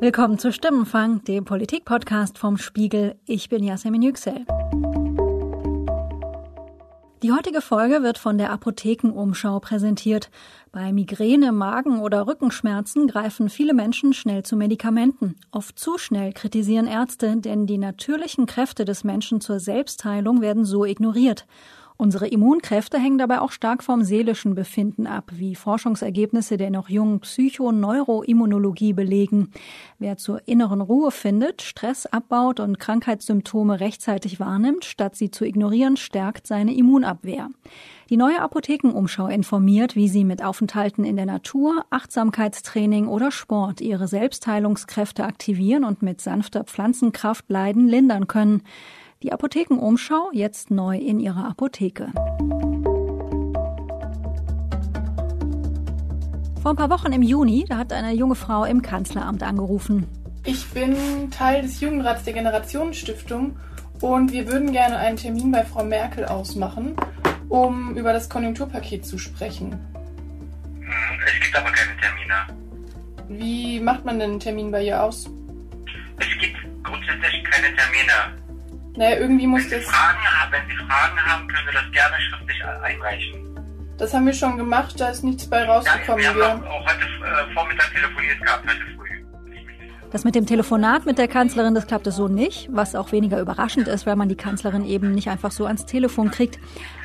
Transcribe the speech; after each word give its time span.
Willkommen 0.00 0.38
zu 0.38 0.52
Stimmenfang, 0.52 1.24
dem 1.24 1.44
Politik-Podcast 1.44 2.38
vom 2.38 2.56
Spiegel. 2.56 3.16
Ich 3.26 3.48
bin 3.48 3.64
Yasemin 3.64 4.02
Yüksel. 4.02 4.46
Die 7.24 7.32
heutige 7.32 7.60
Folge 7.60 8.04
wird 8.04 8.16
von 8.16 8.38
der 8.38 8.52
Apothekenumschau 8.52 9.58
präsentiert. 9.58 10.30
Bei 10.70 10.92
Migräne, 10.92 11.50
Magen- 11.50 11.98
oder 11.98 12.28
Rückenschmerzen 12.28 13.08
greifen 13.08 13.48
viele 13.48 13.74
Menschen 13.74 14.12
schnell 14.12 14.44
zu 14.44 14.56
Medikamenten. 14.56 15.34
Oft 15.50 15.76
zu 15.80 15.98
schnell 15.98 16.32
kritisieren 16.32 16.86
Ärzte, 16.86 17.36
denn 17.36 17.66
die 17.66 17.78
natürlichen 17.78 18.46
Kräfte 18.46 18.84
des 18.84 19.02
Menschen 19.02 19.40
zur 19.40 19.58
Selbstheilung 19.58 20.40
werden 20.40 20.64
so 20.64 20.84
ignoriert. 20.84 21.44
Unsere 22.00 22.28
Immunkräfte 22.28 22.96
hängen 22.96 23.18
dabei 23.18 23.40
auch 23.40 23.50
stark 23.50 23.82
vom 23.82 24.04
seelischen 24.04 24.54
Befinden 24.54 25.08
ab, 25.08 25.32
wie 25.34 25.56
Forschungsergebnisse 25.56 26.56
der 26.56 26.70
noch 26.70 26.88
jungen 26.88 27.18
Psychoneuroimmunologie 27.18 28.92
belegen. 28.92 29.50
Wer 29.98 30.16
zur 30.16 30.46
inneren 30.46 30.80
Ruhe 30.80 31.10
findet, 31.10 31.60
Stress 31.60 32.06
abbaut 32.06 32.60
und 32.60 32.78
Krankheitssymptome 32.78 33.80
rechtzeitig 33.80 34.38
wahrnimmt, 34.38 34.84
statt 34.84 35.16
sie 35.16 35.32
zu 35.32 35.44
ignorieren, 35.44 35.96
stärkt 35.96 36.46
seine 36.46 36.72
Immunabwehr. 36.72 37.50
Die 38.10 38.16
neue 38.16 38.40
Apothekenumschau 38.42 39.26
informiert, 39.26 39.96
wie 39.96 40.08
Sie 40.08 40.24
mit 40.24 40.42
Aufenthalten 40.42 41.04
in 41.04 41.16
der 41.16 41.26
Natur, 41.26 41.84
Achtsamkeitstraining 41.90 43.08
oder 43.08 43.32
Sport 43.32 43.80
Ihre 43.80 44.06
Selbstheilungskräfte 44.06 45.24
aktivieren 45.24 45.82
und 45.82 46.00
mit 46.00 46.20
sanfter 46.20 46.62
Pflanzenkraft 46.62 47.50
Leiden 47.50 47.88
lindern 47.88 48.28
können. 48.28 48.62
Die 49.24 49.32
Apothekenumschau 49.32 50.30
jetzt 50.32 50.70
neu 50.70 50.96
in 50.96 51.18
ihrer 51.18 51.48
Apotheke. 51.48 52.12
Vor 56.62 56.70
ein 56.70 56.76
paar 56.76 56.90
Wochen 56.90 57.12
im 57.12 57.22
Juni, 57.22 57.64
da 57.68 57.78
hat 57.78 57.92
eine 57.92 58.12
junge 58.12 58.36
Frau 58.36 58.64
im 58.64 58.80
Kanzleramt 58.80 59.42
angerufen. 59.42 60.06
Ich 60.44 60.68
bin 60.68 61.32
Teil 61.32 61.62
des 61.62 61.80
Jugendrats 61.80 62.22
der 62.22 62.32
Generationenstiftung 62.32 63.56
und 64.00 64.30
wir 64.30 64.46
würden 64.46 64.70
gerne 64.70 64.98
einen 64.98 65.16
Termin 65.16 65.50
bei 65.50 65.64
Frau 65.64 65.82
Merkel 65.82 66.24
ausmachen, 66.24 66.94
um 67.48 67.96
über 67.96 68.12
das 68.12 68.28
Konjunkturpaket 68.28 69.04
zu 69.04 69.18
sprechen. 69.18 69.80
Es 71.26 71.40
gibt 71.40 71.56
aber 71.56 71.72
keine 71.72 71.90
Termine. 72.00 73.40
Wie 73.40 73.80
macht 73.80 74.04
man 74.04 74.20
denn 74.20 74.30
einen 74.30 74.40
Termin 74.40 74.70
bei 74.70 74.84
ihr 74.84 75.02
aus? 75.02 75.28
Es 76.20 76.38
gibt 76.40 76.56
grundsätzlich 76.84 77.42
keine 77.42 77.74
Termine. 77.74 78.37
Naja, 78.98 79.16
irgendwie 79.20 79.46
muss 79.46 79.62
Wenn 79.62 79.70
Sie, 79.70 79.76
das. 79.76 79.84
Fragen, 79.84 80.18
haben- 80.18 80.52
wenn 80.52 80.68
Sie 80.68 80.76
Fragen 80.76 81.18
haben, 81.24 81.48
können 81.48 81.68
Sie 81.68 81.74
das 81.74 81.92
gerne 81.92 82.16
schriftlich 82.20 82.64
einreichen. 82.64 83.44
Das 83.96 84.12
haben 84.14 84.26
wir 84.26 84.32
schon 84.32 84.56
gemacht, 84.56 85.00
da 85.00 85.08
ist 85.10 85.24
nichts 85.24 85.48
bei 85.48 85.62
Ja, 85.64 85.72
rausgekommen. 85.72 86.20
wir 86.22 86.28
haben 86.48 86.62
auch, 86.64 86.68
auch 86.70 86.86
heute 86.86 87.04
äh, 87.04 87.54
Vormittag 87.54 87.90
telefoniert 87.92 88.40
gehabt, 88.40 88.64
heute 88.68 88.80
früh. 88.96 89.08
Das 90.10 90.24
mit 90.24 90.34
dem 90.34 90.46
Telefonat 90.46 91.04
mit 91.04 91.18
der 91.18 91.28
Kanzlerin, 91.28 91.74
das 91.74 91.86
klappte 91.86 92.12
so 92.12 92.28
nicht, 92.28 92.68
was 92.72 92.94
auch 92.94 93.12
weniger 93.12 93.40
überraschend 93.40 93.88
ist, 93.88 94.06
weil 94.06 94.16
man 94.16 94.28
die 94.28 94.36
Kanzlerin 94.36 94.84
eben 94.86 95.12
nicht 95.12 95.28
einfach 95.28 95.50
so 95.52 95.66
ans 95.66 95.84
Telefon 95.84 96.30
kriegt. 96.30 96.58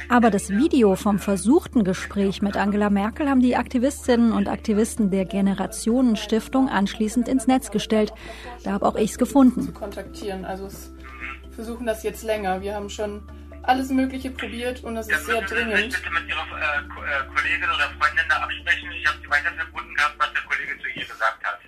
Aber 0.09 0.29
das 0.31 0.49
Video 0.49 0.95
vom 0.95 1.17
versuchten 1.19 1.83
Gespräch 1.83 2.41
mit 2.41 2.55
Angela 2.57 2.89
Merkel 2.89 3.27
haben 3.29 3.41
die 3.41 3.55
Aktivistinnen 3.55 4.31
und 4.31 4.47
Aktivisten 4.47 5.09
der 5.11 5.25
Generationenstiftung 5.25 6.69
anschließend 6.69 7.27
ins 7.27 7.47
Netz 7.47 7.71
gestellt. 7.71 8.13
Da 8.63 8.71
habe 8.73 8.85
auch 8.85 8.95
ich's 8.95 9.17
gefunden. 9.17 9.73
kontaktieren. 9.73 10.45
Also 10.45 10.65
es 10.67 10.92
versuchen 11.55 11.85
das 11.85 12.03
jetzt 12.03 12.23
länger. 12.23 12.61
Wir 12.61 12.75
haben 12.75 12.89
schon 12.89 13.27
alles 13.63 13.89
Mögliche 13.89 14.29
probiert 14.31 14.83
und 14.83 14.95
Dann 14.95 15.03
ist 15.03 15.25
sehr 15.25 15.41
dringend. 15.41 15.93
bitte 15.93 16.11
mit 16.11 16.27
Ihrer 16.27 16.45
äh, 16.59 16.79
äh, 16.79 17.25
Kollegin 17.33 17.63
oder 17.63 17.89
Freundin 17.97 18.25
da 18.29 18.35
absprechen. 18.37 18.91
Ich 18.91 19.07
habe 19.07 19.17
Sie 19.21 19.29
weiter 19.29 19.51
verbunden 19.53 19.95
gehabt, 19.95 20.15
was 20.17 20.33
der 20.33 20.41
Kollege 20.43 20.77
zu 20.81 20.87
ihr 20.89 21.05
gesagt 21.05 21.43
hat. 21.43 21.59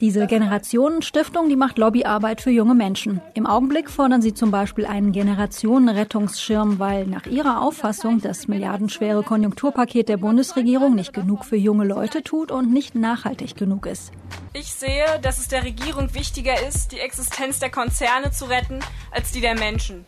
Diese 0.00 0.26
Generationenstiftung, 0.26 1.50
die 1.50 1.56
macht 1.56 1.76
Lobbyarbeit 1.76 2.40
für 2.40 2.48
junge 2.48 2.74
Menschen. 2.74 3.20
Im 3.34 3.46
Augenblick 3.46 3.90
fordern 3.90 4.22
sie 4.22 4.32
zum 4.32 4.50
Beispiel 4.50 4.86
einen 4.86 5.12
Generationenrettungsschirm, 5.12 6.78
weil 6.78 7.06
nach 7.06 7.26
ihrer 7.26 7.60
Auffassung 7.60 8.18
das 8.18 8.48
milliardenschwere 8.48 9.22
Konjunkturpaket 9.22 10.08
der 10.08 10.16
Bundesregierung 10.16 10.94
nicht 10.94 11.12
genug 11.12 11.44
für 11.44 11.56
junge 11.56 11.84
Leute 11.84 12.22
tut 12.22 12.50
und 12.50 12.72
nicht 12.72 12.94
nachhaltig 12.94 13.56
genug 13.56 13.84
ist. 13.84 14.10
Ich 14.54 14.72
sehe, 14.72 15.04
dass 15.20 15.38
es 15.38 15.48
der 15.48 15.64
Regierung 15.64 16.14
wichtiger 16.14 16.66
ist, 16.66 16.92
die 16.92 17.00
Existenz 17.00 17.58
der 17.58 17.70
Konzerne 17.70 18.30
zu 18.30 18.46
retten, 18.46 18.78
als 19.10 19.32
die 19.32 19.42
der 19.42 19.54
Menschen. 19.54 20.06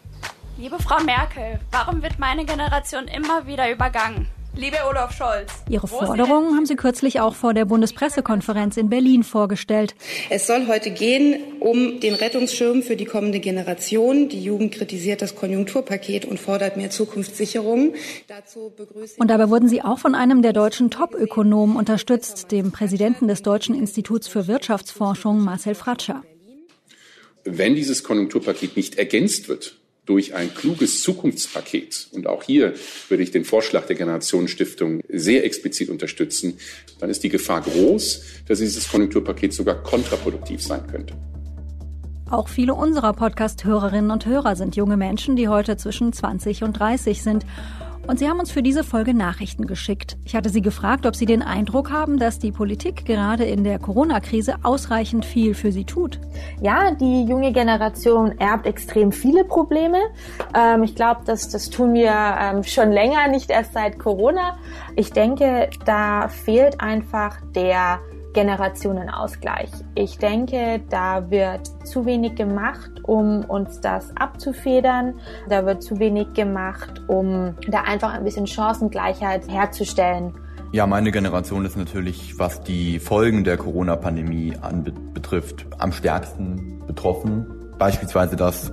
Liebe 0.56 0.78
Frau 0.78 1.02
Merkel, 1.04 1.60
warum 1.70 2.02
wird 2.02 2.18
meine 2.18 2.46
Generation 2.46 3.08
immer 3.08 3.46
wieder 3.46 3.70
übergangen? 3.70 4.26
Lieber 4.54 4.76
Olaf 4.90 5.16
Scholz. 5.16 5.50
Ihre 5.70 5.88
Forderungen 5.88 6.54
haben 6.54 6.66
sie 6.66 6.76
kürzlich 6.76 7.20
auch 7.20 7.34
vor 7.34 7.54
der 7.54 7.64
Bundespressekonferenz 7.64 8.76
in 8.76 8.90
Berlin 8.90 9.22
vorgestellt. 9.22 9.94
Es 10.28 10.46
soll 10.46 10.66
heute 10.66 10.90
gehen 10.90 11.40
um 11.60 12.00
den 12.00 12.14
Rettungsschirm 12.14 12.82
für 12.82 12.96
die 12.96 13.06
kommende 13.06 13.40
Generation. 13.40 14.28
Die 14.28 14.42
Jugend 14.42 14.74
kritisiert 14.74 15.22
das 15.22 15.36
Konjunkturpaket 15.36 16.26
und 16.26 16.38
fordert 16.38 16.76
mehr 16.76 16.90
Zukunftssicherung. 16.90 17.94
Dazu 18.28 18.72
begrüße 18.76 19.14
Und 19.18 19.28
dabei 19.28 19.48
wurden 19.48 19.68
sie 19.68 19.80
auch 19.80 19.98
von 19.98 20.14
einem 20.14 20.42
der 20.42 20.52
deutschen 20.52 20.90
Top-Ökonomen 20.90 21.76
unterstützt, 21.76 22.52
dem 22.52 22.72
Präsidenten 22.72 23.28
des 23.28 23.40
Deutschen 23.40 23.74
Instituts 23.74 24.28
für 24.28 24.46
Wirtschaftsforschung, 24.48 25.40
Marcel 25.40 25.74
Fratscher. 25.74 26.22
wenn 27.44 27.74
dieses 27.74 28.04
Konjunkturpaket 28.04 28.76
nicht 28.76 28.96
ergänzt 28.96 29.48
wird 29.48 29.81
durch 30.04 30.34
ein 30.34 30.52
kluges 30.52 31.00
Zukunftspaket, 31.02 32.08
und 32.12 32.26
auch 32.26 32.42
hier 32.42 32.74
würde 33.08 33.22
ich 33.22 33.30
den 33.30 33.44
Vorschlag 33.44 33.86
der 33.86 33.96
Generationenstiftung 33.96 35.00
sehr 35.08 35.44
explizit 35.44 35.90
unterstützen, 35.90 36.58
dann 36.98 37.08
ist 37.08 37.22
die 37.22 37.28
Gefahr 37.28 37.60
groß, 37.60 38.22
dass 38.48 38.58
dieses 38.58 38.88
Konjunkturpaket 38.88 39.52
sogar 39.52 39.82
kontraproduktiv 39.82 40.62
sein 40.62 40.86
könnte. 40.88 41.14
Auch 42.28 42.48
viele 42.48 42.74
unserer 42.74 43.12
Podcast-Hörerinnen 43.12 44.10
und 44.10 44.24
Hörer 44.26 44.56
sind 44.56 44.74
junge 44.74 44.96
Menschen, 44.96 45.36
die 45.36 45.48
heute 45.48 45.76
zwischen 45.76 46.12
20 46.12 46.62
und 46.64 46.72
30 46.72 47.22
sind. 47.22 47.44
Und 48.06 48.18
sie 48.18 48.28
haben 48.28 48.40
uns 48.40 48.50
für 48.50 48.62
diese 48.62 48.82
Folge 48.82 49.14
Nachrichten 49.14 49.66
geschickt. 49.66 50.16
Ich 50.24 50.34
hatte 50.34 50.48
sie 50.48 50.60
gefragt, 50.60 51.06
ob 51.06 51.14
sie 51.14 51.24
den 51.24 51.40
Eindruck 51.40 51.90
haben, 51.90 52.18
dass 52.18 52.38
die 52.38 52.50
Politik 52.50 53.04
gerade 53.04 53.44
in 53.44 53.62
der 53.62 53.78
Corona-Krise 53.78 54.56
ausreichend 54.64 55.24
viel 55.24 55.54
für 55.54 55.70
sie 55.70 55.84
tut. 55.84 56.18
Ja, 56.60 56.90
die 56.90 57.24
junge 57.24 57.52
Generation 57.52 58.38
erbt 58.38 58.66
extrem 58.66 59.12
viele 59.12 59.44
Probleme. 59.44 59.98
Ähm, 60.54 60.82
ich 60.82 60.96
glaube, 60.96 61.20
das, 61.24 61.48
das 61.48 61.70
tun 61.70 61.94
wir 61.94 62.12
ähm, 62.12 62.64
schon 62.64 62.90
länger, 62.90 63.28
nicht 63.28 63.50
erst 63.50 63.72
seit 63.72 63.98
Corona. 63.98 64.58
Ich 64.96 65.12
denke, 65.12 65.70
da 65.84 66.28
fehlt 66.28 66.80
einfach 66.80 67.38
der 67.54 68.00
Generationenausgleich. 68.32 69.70
Ich 69.94 70.18
denke, 70.18 70.80
da 70.88 71.30
wird 71.30 71.70
zu 71.86 72.06
wenig 72.06 72.34
gemacht, 72.34 72.90
um 73.02 73.44
uns 73.44 73.80
das 73.80 74.16
abzufedern. 74.16 75.14
Da 75.48 75.66
wird 75.66 75.82
zu 75.82 75.98
wenig 75.98 76.32
gemacht, 76.34 77.02
um 77.08 77.54
da 77.68 77.82
einfach 77.82 78.12
ein 78.14 78.24
bisschen 78.24 78.46
Chancengleichheit 78.46 79.48
herzustellen. 79.48 80.34
Ja, 80.72 80.86
meine 80.86 81.12
Generation 81.12 81.66
ist 81.66 81.76
natürlich, 81.76 82.38
was 82.38 82.62
die 82.62 82.98
Folgen 82.98 83.44
der 83.44 83.58
Corona-Pandemie 83.58 84.56
anbetrifft, 84.60 85.66
am 85.78 85.92
stärksten 85.92 86.82
betroffen. 86.86 87.46
Beispielsweise 87.78 88.36
das 88.36 88.72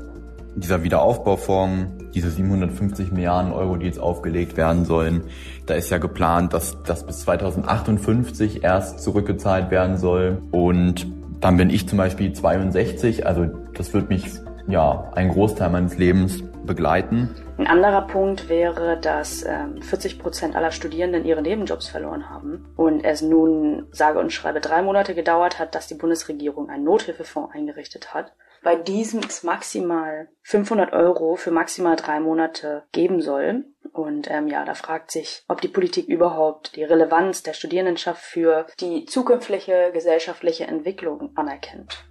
dieser 0.56 0.84
Wiederaufbaufonds, 0.84 1.99
diese 2.14 2.30
750 2.30 3.12
Milliarden 3.12 3.52
Euro, 3.52 3.78
die 3.78 3.86
jetzt 3.86 4.00
aufgelegt 4.00 4.58
werden 4.58 4.86
sollen. 4.86 5.24
Da 5.66 5.75
ist 5.75 5.90
ja 5.90 5.97
geplant, 5.97 6.53
dass 6.53 6.81
das 6.84 7.06
bis 7.06 7.22
2058 7.22 8.64
erst 8.64 9.02
zurückgezahlt 9.02 9.72
werden 9.72 9.97
soll. 9.97 10.42
Und 10.52 11.08
dann 11.40 11.58
bin 11.58 11.69
ich 11.69 11.88
zum 11.88 11.98
Beispiel 11.98 12.34
62, 12.34 13.25
also 13.25 13.46
das 13.74 13.94
wird 13.94 14.09
mich 14.09 14.25
ja 14.68 15.12
einen 15.14 15.31
Großteil 15.31 15.69
meines 15.69 15.98
Lebens 15.98 16.44
begleiten. 16.66 17.30
Ein 17.58 17.68
anderer 17.68 18.03
Punkt 18.03 18.48
wäre, 18.48 18.98
dass 19.02 19.44
ähm, 19.44 19.81
40 19.81 20.19
Prozent 20.19 20.56
aller 20.56 20.72
Studierenden 20.72 21.25
ihre 21.25 21.42
Nebenjobs 21.42 21.88
verloren 21.90 22.30
haben 22.30 22.66
und 22.75 23.04
es 23.04 23.22
nun 23.22 23.88
sage 23.92 24.19
und 24.19 24.31
schreibe 24.31 24.62
drei 24.62 24.81
Monate 24.81 25.16
gedauert 25.16 25.60
hat, 25.60 25.75
dass 25.75 25.88
die 25.88 25.95
Bundesregierung 25.95 26.69
einen 26.69 26.83
Nothilfefonds 26.83 27.54
eingerichtet 27.54 28.13
hat. 28.13 28.33
Bei 28.61 28.75
diesem 28.75 29.21
es 29.21 29.44
maximal 29.44 30.27
500 30.44 30.91
Euro 30.94 31.35
für 31.35 31.51
maximal 31.51 31.95
drei 31.95 32.19
Monate 32.19 32.83
geben 32.91 33.21
soll. 33.21 33.65
Und 33.94 34.29
ähm, 34.29 34.47
ja, 34.47 34.65
da 34.65 34.75
fragt 34.75 35.11
sich, 35.11 35.44
ob 35.47 35.61
die 35.61 35.67
Politik 35.67 36.07
überhaupt 36.07 36.75
die 36.75 36.83
Relevanz 36.83 37.44
der 37.44 37.53
Studierendenschaft 37.53 38.21
für 38.21 38.65
die 38.79 39.06
zukünftige 39.06 39.91
gesellschaftliche 39.94 40.67
Entwicklung 40.67 41.31
anerkennt. 41.35 42.06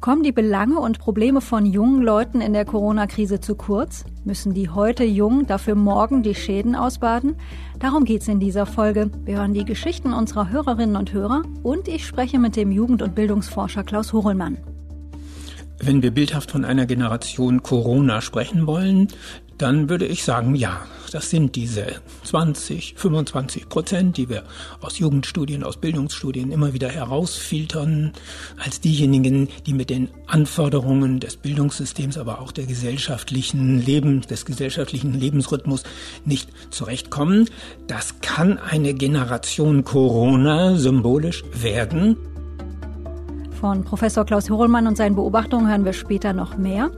Kommen 0.00 0.22
die 0.22 0.32
Belange 0.32 0.78
und 0.78 0.98
Probleme 0.98 1.40
von 1.40 1.64
jungen 1.64 2.02
Leuten 2.02 2.40
in 2.40 2.52
der 2.52 2.66
Corona-Krise 2.66 3.40
zu 3.40 3.56
kurz? 3.56 4.04
Müssen 4.24 4.52
die 4.52 4.68
heute 4.68 5.04
jung 5.04 5.46
dafür 5.46 5.74
morgen 5.74 6.22
die 6.22 6.34
Schäden 6.34 6.76
ausbaden? 6.76 7.36
Darum 7.78 8.04
geht's 8.04 8.28
in 8.28 8.38
dieser 8.38 8.66
Folge. 8.66 9.10
Wir 9.24 9.38
hören 9.38 9.54
die 9.54 9.64
Geschichten 9.64 10.12
unserer 10.12 10.50
Hörerinnen 10.50 10.96
und 10.96 11.12
Hörer 11.12 11.42
und 11.62 11.88
ich 11.88 12.06
spreche 12.06 12.38
mit 12.38 12.56
dem 12.56 12.70
Jugend- 12.70 13.02
und 13.02 13.14
Bildungsforscher 13.14 13.84
Klaus 13.84 14.12
Horelmann. 14.12 14.58
Wenn 15.78 16.02
wir 16.02 16.10
bildhaft 16.10 16.50
von 16.50 16.64
einer 16.64 16.86
Generation 16.86 17.62
Corona 17.62 18.20
sprechen 18.20 18.66
wollen, 18.66 19.08
dann 19.58 19.88
würde 19.88 20.06
ich 20.06 20.24
sagen, 20.24 20.54
ja, 20.54 20.80
das 21.12 21.30
sind 21.30 21.54
diese 21.56 21.86
20, 22.24 22.94
25 22.96 23.68
Prozent, 23.68 24.16
die 24.16 24.28
wir 24.28 24.42
aus 24.80 24.98
Jugendstudien, 24.98 25.64
aus 25.64 25.78
Bildungsstudien 25.78 26.50
immer 26.50 26.74
wieder 26.74 26.88
herausfiltern, 26.88 28.12
als 28.62 28.80
diejenigen, 28.80 29.48
die 29.66 29.72
mit 29.72 29.88
den 29.88 30.08
Anforderungen 30.26 31.20
des 31.20 31.36
Bildungssystems, 31.36 32.18
aber 32.18 32.40
auch 32.40 32.52
der 32.52 32.66
gesellschaftlichen 32.66 33.80
Leben, 33.80 34.22
des 34.22 34.44
gesellschaftlichen 34.44 35.18
Lebensrhythmus 35.18 35.84
nicht 36.24 36.50
zurechtkommen. 36.70 37.48
Das 37.86 38.20
kann 38.20 38.58
eine 38.58 38.94
Generation 38.94 39.84
Corona 39.84 40.76
symbolisch 40.76 41.44
werden. 41.52 42.16
Von 43.60 43.84
Professor 43.84 44.26
Klaus 44.26 44.50
Hohlmann 44.50 44.86
und 44.86 44.98
seinen 44.98 45.14
Beobachtungen 45.14 45.68
hören 45.68 45.86
wir 45.86 45.94
später 45.94 46.34
noch 46.34 46.58
mehr. 46.58 46.90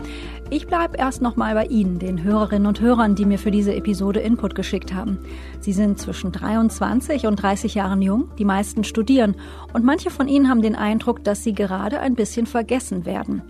Ich 0.50 0.66
bleibe 0.66 0.96
erst 0.96 1.22
noch 1.22 1.36
mal 1.36 1.54
bei 1.54 1.66
Ihnen, 1.66 2.00
den 2.00 2.24
Hörerinnen 2.24 2.66
und 2.66 2.80
Hörern, 2.80 3.14
die 3.14 3.26
mir 3.26 3.38
für 3.38 3.52
diese 3.52 3.74
Episode 3.74 4.18
Input 4.18 4.56
geschickt 4.56 4.92
haben. 4.92 5.18
Sie 5.60 5.72
sind 5.72 6.00
zwischen 6.00 6.32
23 6.32 7.26
und 7.26 7.36
30 7.36 7.76
Jahren 7.76 8.02
jung, 8.02 8.30
die 8.38 8.44
meisten 8.44 8.82
studieren 8.82 9.36
und 9.72 9.84
manche 9.84 10.10
von 10.10 10.26
Ihnen 10.26 10.48
haben 10.48 10.60
den 10.60 10.74
Eindruck, 10.74 11.22
dass 11.22 11.44
sie 11.44 11.52
gerade 11.52 12.00
ein 12.00 12.16
bisschen 12.16 12.46
vergessen 12.46 13.06
werden. 13.06 13.42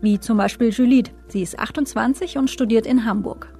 Wie 0.00 0.18
zum 0.18 0.38
Beispiel 0.38 0.70
Juliette. 0.70 1.10
Sie 1.28 1.42
ist 1.42 1.58
28 1.58 2.38
und 2.38 2.50
studiert 2.50 2.86
in 2.86 3.04
Hamburg. 3.04 3.52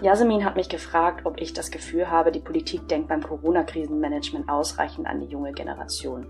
Jasmin 0.00 0.44
hat 0.44 0.56
mich 0.56 0.68
gefragt, 0.68 1.26
ob 1.26 1.40
ich 1.40 1.52
das 1.52 1.70
Gefühl 1.70 2.10
habe, 2.10 2.32
die 2.32 2.40
Politik 2.40 2.88
denkt 2.88 3.08
beim 3.08 3.22
Corona-Krisenmanagement 3.22 4.48
ausreichend 4.48 5.06
an 5.06 5.20
die 5.20 5.26
junge 5.26 5.52
Generation. 5.52 6.26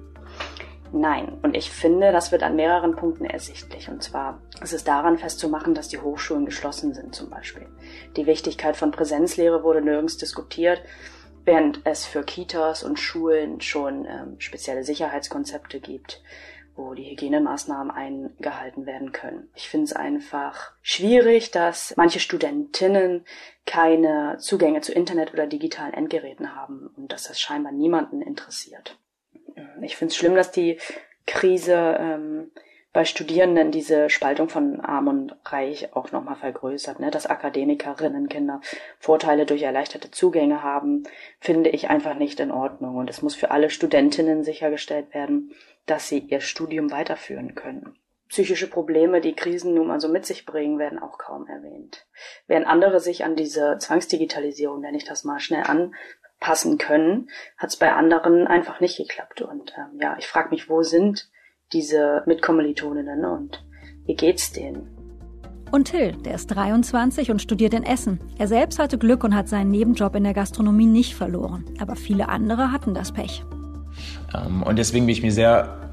Nein, 0.92 1.38
und 1.42 1.56
ich 1.56 1.70
finde, 1.70 2.12
das 2.12 2.32
wird 2.32 2.42
an 2.42 2.56
mehreren 2.56 2.96
Punkten 2.96 3.24
ersichtlich. 3.24 3.88
Und 3.88 4.02
zwar 4.02 4.40
ist 4.62 4.72
es 4.72 4.84
daran 4.84 5.18
festzumachen, 5.18 5.74
dass 5.74 5.88
die 5.88 5.98
Hochschulen 5.98 6.46
geschlossen 6.46 6.94
sind 6.94 7.14
zum 7.14 7.30
Beispiel. 7.30 7.68
Die 8.16 8.26
Wichtigkeit 8.26 8.76
von 8.76 8.90
Präsenzlehre 8.90 9.62
wurde 9.62 9.82
nirgends 9.82 10.16
diskutiert, 10.16 10.82
während 11.44 11.82
es 11.84 12.06
für 12.06 12.22
Kitas 12.22 12.82
und 12.82 12.98
Schulen 12.98 13.60
schon 13.60 14.06
ähm, 14.06 14.36
spezielle 14.38 14.84
Sicherheitskonzepte 14.84 15.80
gibt 15.80 16.22
wo 16.78 16.94
die 16.94 17.10
Hygienemaßnahmen 17.10 17.90
eingehalten 17.90 18.86
werden 18.86 19.10
können. 19.10 19.50
Ich 19.56 19.68
finde 19.68 19.86
es 19.86 19.92
einfach 19.92 20.74
schwierig, 20.80 21.50
dass 21.50 21.92
manche 21.96 22.20
Studentinnen 22.20 23.24
keine 23.66 24.36
Zugänge 24.38 24.80
zu 24.80 24.92
Internet 24.92 25.32
oder 25.32 25.48
digitalen 25.48 25.92
Endgeräten 25.92 26.54
haben 26.54 26.86
und 26.96 27.10
dass 27.10 27.24
das 27.24 27.40
scheinbar 27.40 27.72
niemanden 27.72 28.22
interessiert 28.22 28.96
ich 29.82 29.96
finde 29.96 30.12
es 30.12 30.16
schlimm, 30.16 30.34
dass 30.34 30.50
die 30.50 30.78
Krise 31.26 31.96
ähm, 32.00 32.50
bei 32.92 33.04
Studierenden 33.04 33.70
diese 33.70 34.08
Spaltung 34.10 34.48
von 34.48 34.80
Arm 34.80 35.08
und 35.08 35.36
Reich 35.44 35.94
auch 35.94 36.10
nochmal 36.10 36.36
vergrößert. 36.36 37.00
Ne? 37.00 37.10
Dass 37.10 37.26
Akademikerinnenkinder 37.26 38.60
Vorteile 38.98 39.46
durch 39.46 39.62
erleichterte 39.62 40.10
Zugänge 40.10 40.62
haben, 40.62 41.04
finde 41.38 41.70
ich 41.70 41.90
einfach 41.90 42.14
nicht 42.14 42.40
in 42.40 42.50
Ordnung. 42.50 42.96
Und 42.96 43.10
es 43.10 43.22
muss 43.22 43.34
für 43.34 43.50
alle 43.50 43.70
Studentinnen 43.70 44.42
sichergestellt 44.42 45.14
werden, 45.14 45.54
dass 45.86 46.08
sie 46.08 46.18
ihr 46.18 46.40
Studium 46.40 46.90
weiterführen 46.90 47.54
können. 47.54 47.94
Psychische 48.28 48.68
Probleme, 48.68 49.22
die 49.22 49.34
Krisen 49.34 49.74
nun 49.74 49.86
mal 49.86 50.00
so 50.00 50.08
mit 50.08 50.26
sich 50.26 50.44
bringen, 50.44 50.78
werden 50.78 50.98
auch 50.98 51.16
kaum 51.16 51.46
erwähnt. 51.46 52.06
Während 52.46 52.66
andere 52.66 53.00
sich 53.00 53.24
an 53.24 53.36
diese 53.36 53.78
Zwangsdigitalisierung, 53.78 54.80
nenne 54.80 54.98
ich 54.98 55.04
das 55.04 55.24
mal, 55.24 55.40
schnell 55.40 55.62
an, 55.62 55.94
passen 56.40 56.78
können, 56.78 57.28
hat 57.56 57.70
es 57.70 57.76
bei 57.76 57.92
anderen 57.92 58.46
einfach 58.46 58.80
nicht 58.80 58.96
geklappt. 58.96 59.42
Und 59.42 59.72
ähm, 59.76 60.00
ja, 60.00 60.16
ich 60.18 60.26
frage 60.26 60.50
mich, 60.50 60.68
wo 60.68 60.82
sind 60.82 61.28
diese 61.72 62.22
Mitkommilitoninnen 62.26 63.24
und 63.24 63.64
wie 64.06 64.14
geht's 64.14 64.52
denen? 64.52 64.94
Und 65.70 65.90
Till, 65.90 66.12
der 66.12 66.34
ist 66.36 66.46
23 66.46 67.30
und 67.30 67.42
studiert 67.42 67.74
in 67.74 67.82
Essen. 67.82 68.20
Er 68.38 68.48
selbst 68.48 68.78
hatte 68.78 68.96
Glück 68.96 69.22
und 69.22 69.34
hat 69.34 69.48
seinen 69.48 69.70
Nebenjob 69.70 70.14
in 70.14 70.24
der 70.24 70.32
Gastronomie 70.32 70.86
nicht 70.86 71.14
verloren. 71.14 71.64
Aber 71.78 71.94
viele 71.94 72.30
andere 72.30 72.72
hatten 72.72 72.94
das 72.94 73.12
Pech. 73.12 73.44
Ähm, 74.34 74.62
und 74.62 74.76
deswegen 74.76 75.04
bin 75.04 75.12
ich 75.12 75.22
mir 75.22 75.32
sehr 75.32 75.90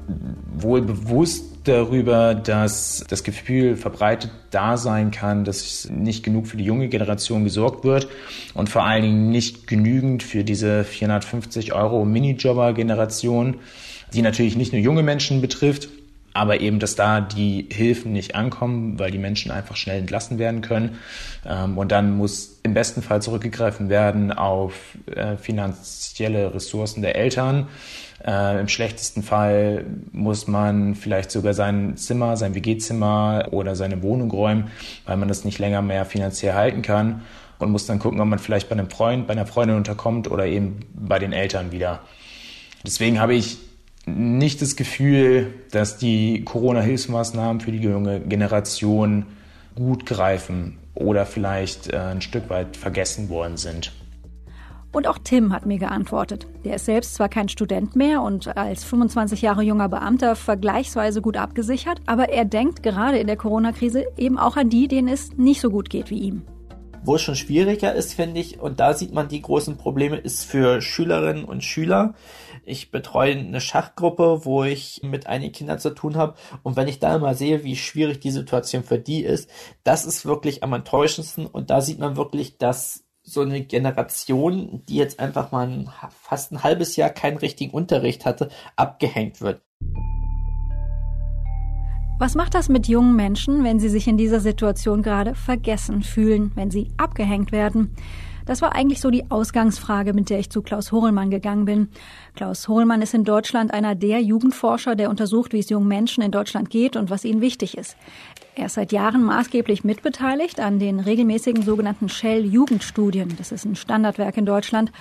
wohl 0.54 0.80
bewusst 0.80 1.55
darüber, 1.68 2.34
dass 2.34 3.04
das 3.08 3.24
Gefühl 3.24 3.76
verbreitet 3.76 4.30
da 4.50 4.76
sein 4.76 5.10
kann, 5.10 5.44
dass 5.44 5.88
nicht 5.90 6.22
genug 6.22 6.46
für 6.46 6.56
die 6.56 6.64
junge 6.64 6.88
Generation 6.88 7.44
gesorgt 7.44 7.84
wird 7.84 8.08
und 8.54 8.68
vor 8.68 8.84
allen 8.84 9.02
Dingen 9.02 9.30
nicht 9.30 9.66
genügend 9.66 10.22
für 10.22 10.44
diese 10.44 10.84
450 10.84 11.72
Euro 11.72 12.04
Minijobber-Generation, 12.04 13.56
die 14.14 14.22
natürlich 14.22 14.56
nicht 14.56 14.72
nur 14.72 14.82
junge 14.82 15.02
Menschen 15.02 15.40
betrifft, 15.40 15.88
aber 16.36 16.60
eben, 16.60 16.78
dass 16.78 16.94
da 16.94 17.20
die 17.20 17.66
Hilfen 17.70 18.12
nicht 18.12 18.34
ankommen, 18.34 18.98
weil 18.98 19.10
die 19.10 19.18
Menschen 19.18 19.50
einfach 19.50 19.76
schnell 19.76 19.98
entlassen 19.98 20.38
werden 20.38 20.60
können. 20.60 20.98
Ähm, 21.44 21.78
und 21.78 21.92
dann 21.92 22.16
muss 22.16 22.60
im 22.62 22.74
besten 22.74 23.02
Fall 23.02 23.22
zurückgegriffen 23.22 23.88
werden 23.88 24.32
auf 24.32 24.74
äh, 25.06 25.36
finanzielle 25.36 26.54
Ressourcen 26.54 27.02
der 27.02 27.16
Eltern. 27.16 27.68
Äh, 28.24 28.60
Im 28.60 28.68
schlechtesten 28.68 29.22
Fall 29.22 29.86
muss 30.12 30.46
man 30.46 30.94
vielleicht 30.94 31.30
sogar 31.30 31.54
sein 31.54 31.96
Zimmer, 31.96 32.36
sein 32.36 32.54
WG-Zimmer 32.54 33.48
oder 33.50 33.76
seine 33.76 34.02
Wohnung 34.02 34.30
räumen, 34.30 34.70
weil 35.04 35.16
man 35.16 35.28
das 35.28 35.44
nicht 35.44 35.58
länger 35.58 35.82
mehr 35.82 36.04
finanziell 36.04 36.54
halten 36.54 36.82
kann 36.82 37.22
und 37.58 37.70
muss 37.70 37.86
dann 37.86 37.98
gucken, 37.98 38.20
ob 38.20 38.26
man 38.26 38.38
vielleicht 38.38 38.68
bei 38.68 38.74
einem 38.74 38.90
Freund, 38.90 39.26
bei 39.26 39.32
einer 39.32 39.46
Freundin 39.46 39.76
unterkommt 39.76 40.30
oder 40.30 40.46
eben 40.46 40.80
bei 40.94 41.18
den 41.18 41.32
Eltern 41.32 41.72
wieder. 41.72 42.00
Deswegen 42.84 43.20
habe 43.20 43.34
ich 43.34 43.58
nicht 44.06 44.62
das 44.62 44.76
Gefühl, 44.76 45.52
dass 45.72 45.98
die 45.98 46.44
Corona-Hilfsmaßnahmen 46.44 47.60
für 47.60 47.72
die 47.72 47.78
junge 47.78 48.20
Generation 48.20 49.26
gut 49.74 50.06
greifen 50.06 50.78
oder 50.94 51.26
vielleicht 51.26 51.92
äh, 51.92 51.98
ein 51.98 52.22
Stück 52.22 52.48
weit 52.48 52.76
vergessen 52.76 53.28
worden 53.28 53.56
sind. 53.56 53.92
Und 54.92 55.06
auch 55.08 55.18
Tim 55.22 55.52
hat 55.52 55.66
mir 55.66 55.76
geantwortet. 55.76 56.46
Der 56.64 56.76
ist 56.76 56.86
selbst 56.86 57.16
zwar 57.16 57.28
kein 57.28 57.50
Student 57.50 57.96
mehr 57.96 58.22
und 58.22 58.56
als 58.56 58.82
25 58.84 59.42
Jahre 59.42 59.62
junger 59.62 59.90
Beamter 59.90 60.36
vergleichsweise 60.36 61.20
gut 61.20 61.36
abgesichert, 61.36 62.00
aber 62.06 62.30
er 62.30 62.46
denkt 62.46 62.82
gerade 62.82 63.18
in 63.18 63.26
der 63.26 63.36
Corona-Krise 63.36 64.06
eben 64.16 64.38
auch 64.38 64.56
an 64.56 64.70
die, 64.70 64.88
denen 64.88 65.08
es 65.08 65.36
nicht 65.36 65.60
so 65.60 65.68
gut 65.68 65.90
geht 65.90 66.08
wie 66.08 66.20
ihm. 66.20 66.42
Wo 67.04 67.16
es 67.16 67.22
schon 67.22 67.36
schwieriger 67.36 67.94
ist, 67.94 68.14
finde 68.14 68.40
ich, 68.40 68.58
und 68.58 68.80
da 68.80 68.94
sieht 68.94 69.12
man 69.12 69.28
die 69.28 69.42
großen 69.42 69.76
Probleme, 69.76 70.16
ist 70.16 70.44
für 70.44 70.80
Schülerinnen 70.80 71.44
und 71.44 71.62
Schüler. 71.62 72.14
Ich 72.66 72.90
betreue 72.90 73.36
eine 73.36 73.60
Schachgruppe, 73.60 74.44
wo 74.44 74.64
ich 74.64 75.00
mit 75.04 75.28
einigen 75.28 75.52
Kindern 75.52 75.78
zu 75.78 75.90
tun 75.90 76.16
habe. 76.16 76.34
Und 76.64 76.74
wenn 76.74 76.88
ich 76.88 76.98
da 76.98 77.16
mal 77.18 77.36
sehe, 77.36 77.62
wie 77.62 77.76
schwierig 77.76 78.18
die 78.20 78.32
Situation 78.32 78.82
für 78.82 78.98
die 78.98 79.22
ist, 79.22 79.48
das 79.84 80.04
ist 80.04 80.26
wirklich 80.26 80.64
am 80.64 80.72
enttäuschendsten. 80.72 81.46
Und 81.46 81.70
da 81.70 81.80
sieht 81.80 82.00
man 82.00 82.16
wirklich, 82.16 82.58
dass 82.58 83.04
so 83.22 83.42
eine 83.42 83.62
Generation, 83.62 84.82
die 84.88 84.96
jetzt 84.96 85.20
einfach 85.20 85.52
mal 85.52 85.68
ein, 85.68 85.90
fast 86.10 86.50
ein 86.50 86.64
halbes 86.64 86.96
Jahr 86.96 87.10
keinen 87.10 87.38
richtigen 87.38 87.72
Unterricht 87.72 88.26
hatte, 88.26 88.48
abgehängt 88.74 89.40
wird. 89.40 89.62
Was 92.18 92.34
macht 92.34 92.54
das 92.54 92.68
mit 92.68 92.88
jungen 92.88 93.14
Menschen, 93.14 93.62
wenn 93.62 93.78
sie 93.78 93.90
sich 93.90 94.08
in 94.08 94.16
dieser 94.16 94.40
Situation 94.40 95.02
gerade 95.02 95.34
vergessen 95.34 96.02
fühlen, 96.02 96.50
wenn 96.54 96.70
sie 96.70 96.90
abgehängt 96.96 97.52
werden? 97.52 97.94
Das 98.46 98.62
war 98.62 98.74
eigentlich 98.76 99.00
so 99.00 99.10
die 99.10 99.28
Ausgangsfrage, 99.28 100.14
mit 100.14 100.30
der 100.30 100.38
ich 100.38 100.50
zu 100.50 100.62
Klaus 100.62 100.92
Horelmann 100.92 101.30
gegangen 101.30 101.64
bin. 101.64 101.88
Klaus 102.36 102.68
Horelmann 102.68 103.02
ist 103.02 103.12
in 103.12 103.24
Deutschland 103.24 103.74
einer 103.74 103.96
der 103.96 104.22
Jugendforscher, 104.22 104.94
der 104.94 105.10
untersucht, 105.10 105.52
wie 105.52 105.58
es 105.58 105.68
jungen 105.68 105.88
Menschen 105.88 106.22
in 106.22 106.30
Deutschland 106.30 106.70
geht 106.70 106.96
und 106.96 107.10
was 107.10 107.24
ihnen 107.24 107.40
wichtig 107.40 107.76
ist. 107.76 107.96
Er 108.54 108.66
ist 108.66 108.74
seit 108.74 108.92
Jahren 108.92 109.24
maßgeblich 109.24 109.82
mitbeteiligt 109.82 110.60
an 110.60 110.78
den 110.78 111.00
regelmäßigen 111.00 111.62
sogenannten 111.62 112.08
Shell-Jugendstudien. 112.08 113.34
Das 113.36 113.50
ist 113.50 113.64
ein 113.64 113.74
Standardwerk 113.74 114.36
in 114.36 114.46
Deutschland. 114.46 114.92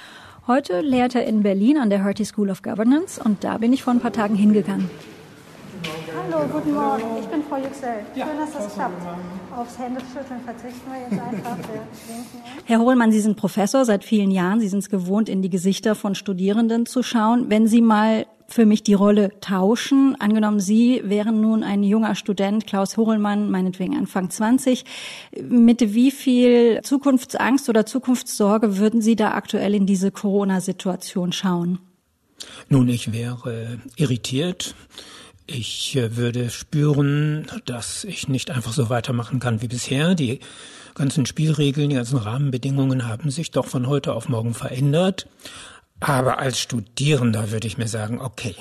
Heute 0.48 0.82
lehrt 0.82 1.16
er 1.16 1.26
in 1.26 1.44
Berlin 1.44 1.78
an 1.78 1.90
der 1.90 2.04
Hertie 2.04 2.26
School 2.26 2.50
of 2.50 2.64
Governance 2.64 3.22
und 3.24 3.44
da 3.44 3.60
bin 3.60 3.74
ich 3.74 3.84
vor 3.84 3.94
ein 3.94 4.00
paar 4.00 4.14
Tagen 4.14 4.36
hingegangen. 4.36 4.90
Hallo, 6.32 6.48
guten 6.52 6.74
Morgen. 6.74 7.04
Ich 7.20 7.28
bin 7.28 7.44
Frau 7.44 7.58
Yüksel. 7.58 8.04
Schön, 8.16 8.38
dass 8.40 8.54
das 8.54 8.74
klappt. 8.74 9.00
Aufs 9.56 9.78
Händeschütteln 9.78 10.42
verzichten 10.44 10.92
wir 10.92 11.02
jetzt 11.02 11.24
einfach. 11.24 11.58
Herr 12.66 12.80
Hohlmann, 12.80 13.12
Sie 13.12 13.20
sind 13.20 13.38
Professor 13.38 13.86
seit 13.86 14.04
vielen 14.04 14.32
Jahren. 14.32 14.60
Sie 14.60 14.68
sind 14.68 14.80
es 14.80 14.90
gewohnt, 14.90 15.30
in 15.30 15.42
die 15.42 15.50
Gesichter 15.50 15.94
von 15.94 16.16
Studierenden 16.16 16.86
zu 16.86 17.04
schauen. 17.04 17.50
Wenn 17.50 17.68
Sie 17.68 17.82
mal 17.82 18.26
für 18.48 18.66
mich 18.66 18.84
die 18.84 18.94
Rolle 18.94 19.40
tauschen. 19.40 20.16
Angenommen, 20.20 20.60
Sie 20.60 21.02
wären 21.04 21.42
nun 21.42 21.64
ein 21.64 21.84
junger 21.84 22.16
Student, 22.16 22.68
Klaus 22.68 22.96
Horelmann, 22.96 23.50
meinetwegen 23.50 23.98
Anfang 23.98 24.30
20. 24.30 24.84
Mit 25.48 25.94
wie 25.94 26.12
viel 26.12 26.82
Zukunftsangst 26.82 27.70
oder 27.70 27.86
Zukunftssorge 27.86 28.78
würden 28.78 29.02
Sie 29.02 29.16
da 29.16 29.32
aktuell 29.32 29.74
in 29.74 29.86
diese 29.86 30.12
Corona-Situation 30.12 31.32
schauen? 31.32 31.80
Nun, 32.70 32.88
ich 32.90 33.12
wäre 33.12 33.80
irritiert 33.96 34.76
ich 35.48 35.96
äh, 35.96 36.16
würde 36.16 36.50
spüren, 36.50 37.48
dass 37.66 38.04
ich 38.04 38.28
nicht 38.28 38.52
einfach 38.52 38.74
so 38.74 38.90
weitermachen 38.90 39.40
kann 39.40 39.62
wie 39.62 39.68
bisher. 39.68 40.16
Die 40.16 40.40
ganzen 40.96 41.26
Spielregeln, 41.26 41.90
die 41.90 41.96
ganzen 41.96 42.18
Rahmenbedingungen 42.18 43.08
haben 43.08 43.30
sich 43.30 43.52
doch 43.52 43.68
von 43.68 43.88
heute 43.88 44.14
auf 44.14 44.30
morgen 44.30 44.54
verändert. 44.54 45.28
Aber 46.02 46.40
als 46.40 46.60
Studierender 46.60 47.52
würde 47.52 47.68
ich 47.68 47.78
mir 47.78 47.88
sagen, 47.88 48.20
okay, 48.20 48.56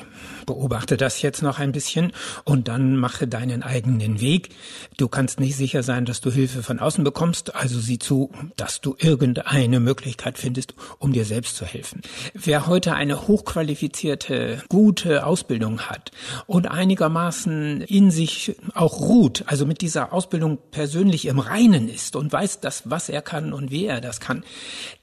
beobachte 0.47 0.97
das 0.97 1.21
jetzt 1.21 1.43
noch 1.43 1.59
ein 1.59 1.73
bisschen 1.73 2.13
und 2.45 2.69
dann 2.69 2.97
mache 2.97 3.27
deinen 3.27 3.63
eigenen 3.63 4.21
Weg. 4.21 4.51
Du 4.99 5.09
kannst 5.09 5.41
nicht 5.41 5.57
sicher 5.57 5.83
sein, 5.83 6.05
dass 6.05 6.21
du 6.21 6.31
Hilfe 6.31 6.63
von 6.63 6.79
außen 6.79 7.03
bekommst, 7.03 7.55
also 7.55 7.81
sieh 7.81 7.99
zu, 7.99 8.31
dass 8.57 8.81
du 8.81 8.95
irgendeine 8.99 9.81
Möglichkeit 9.81 10.39
findest, 10.39 10.75
um 10.99 11.13
dir 11.13 11.25
selbst 11.25 11.57
zu 11.57 11.65
helfen. 11.65 12.03
Wer 12.35 12.69
heute 12.69 12.95
eine 12.95 13.27
hochqualifizierte, 13.27 14.63
gute 14.69 15.27
Ausbildung 15.27 15.81
hat 15.81 16.13
und 16.47 16.71
einigermaßen 16.71 17.81
in 17.81 18.13
sich 18.13 18.57
auch 18.75 19.01
ruht, 19.01 19.45
also 19.47 19.67
mit 19.67 19.81
dieser 19.81 20.13
Ausbildung 20.13 20.59
persönlich 20.71 21.27
im 21.27 21.41
Reinen 21.41 21.89
ist 21.89 22.15
und 22.15 22.33
weiß, 22.33 22.61
dass 22.61 22.89
was 22.89 23.09
er 23.09 23.23
kann 23.23 23.53
und 23.53 23.73
wie 23.73 23.87
er 23.87 24.01
das 24.01 24.21
kann, 24.21 24.45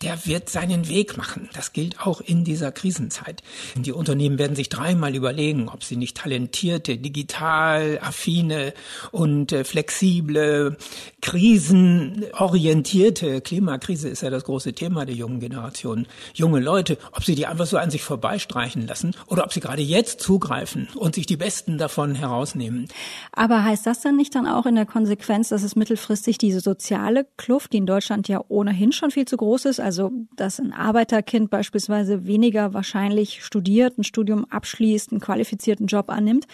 der 0.01 0.25
wird 0.25 0.49
seinen 0.49 0.87
Weg 0.87 1.17
machen. 1.17 1.49
Das 1.53 1.73
gilt 1.73 1.99
auch 1.99 2.20
in 2.21 2.43
dieser 2.43 2.71
Krisenzeit. 2.71 3.41
Die 3.75 3.91
Unternehmen 3.91 4.37
werden 4.37 4.55
sich 4.55 4.69
dreimal 4.69 5.15
über 5.15 5.31
überlegen, 5.31 5.69
ob 5.69 5.83
sie 5.83 5.95
nicht 5.95 6.17
talentierte, 6.17 6.97
digital 6.97 7.99
affine 8.01 8.73
und 9.11 9.53
äh, 9.53 9.63
flexible, 9.63 10.75
krisenorientierte, 11.21 13.41
Klimakrise 13.41 14.09
ist 14.09 14.23
ja 14.23 14.29
das 14.29 14.43
große 14.43 14.73
Thema 14.73 15.05
der 15.05 15.15
jungen 15.15 15.39
Generation, 15.39 16.05
junge 16.33 16.59
Leute, 16.59 16.97
ob 17.13 17.23
sie 17.23 17.35
die 17.35 17.47
einfach 17.47 17.65
so 17.65 17.77
an 17.77 17.91
sich 17.91 18.03
vorbeistreichen 18.03 18.85
lassen 18.87 19.15
oder 19.27 19.45
ob 19.45 19.53
sie 19.53 19.61
gerade 19.61 19.81
jetzt 19.81 20.19
zugreifen 20.19 20.89
und 20.95 21.15
sich 21.15 21.25
die 21.25 21.37
Besten 21.37 21.77
davon 21.77 22.13
herausnehmen. 22.15 22.89
Aber 23.31 23.63
heißt 23.63 23.85
das 23.85 24.01
dann 24.01 24.17
nicht 24.17 24.35
dann 24.35 24.47
auch 24.47 24.65
in 24.65 24.75
der 24.75 24.85
Konsequenz, 24.85 25.47
dass 25.49 25.63
es 25.63 25.77
mittelfristig 25.77 26.37
diese 26.37 26.59
soziale 26.59 27.25
Kluft, 27.37 27.71
die 27.73 27.77
in 27.77 27.85
Deutschland 27.85 28.27
ja 28.27 28.43
ohnehin 28.49 28.91
schon 28.91 29.11
viel 29.11 29.25
zu 29.25 29.37
groß 29.37 29.63
ist, 29.65 29.79
also 29.79 30.11
dass 30.35 30.59
ein 30.59 30.73
Arbeiterkind 30.73 31.49
beispielsweise 31.49 32.10
weniger 32.25 32.73
wahrscheinlich 32.73 33.43
studiert, 33.43 33.97
ein 33.97 34.03
Studium 34.03 34.45
abschließt, 34.49 35.11
einen 35.11 35.21
qualifizierten 35.21 35.87
Job 35.87 36.09
annimmt, 36.09 36.45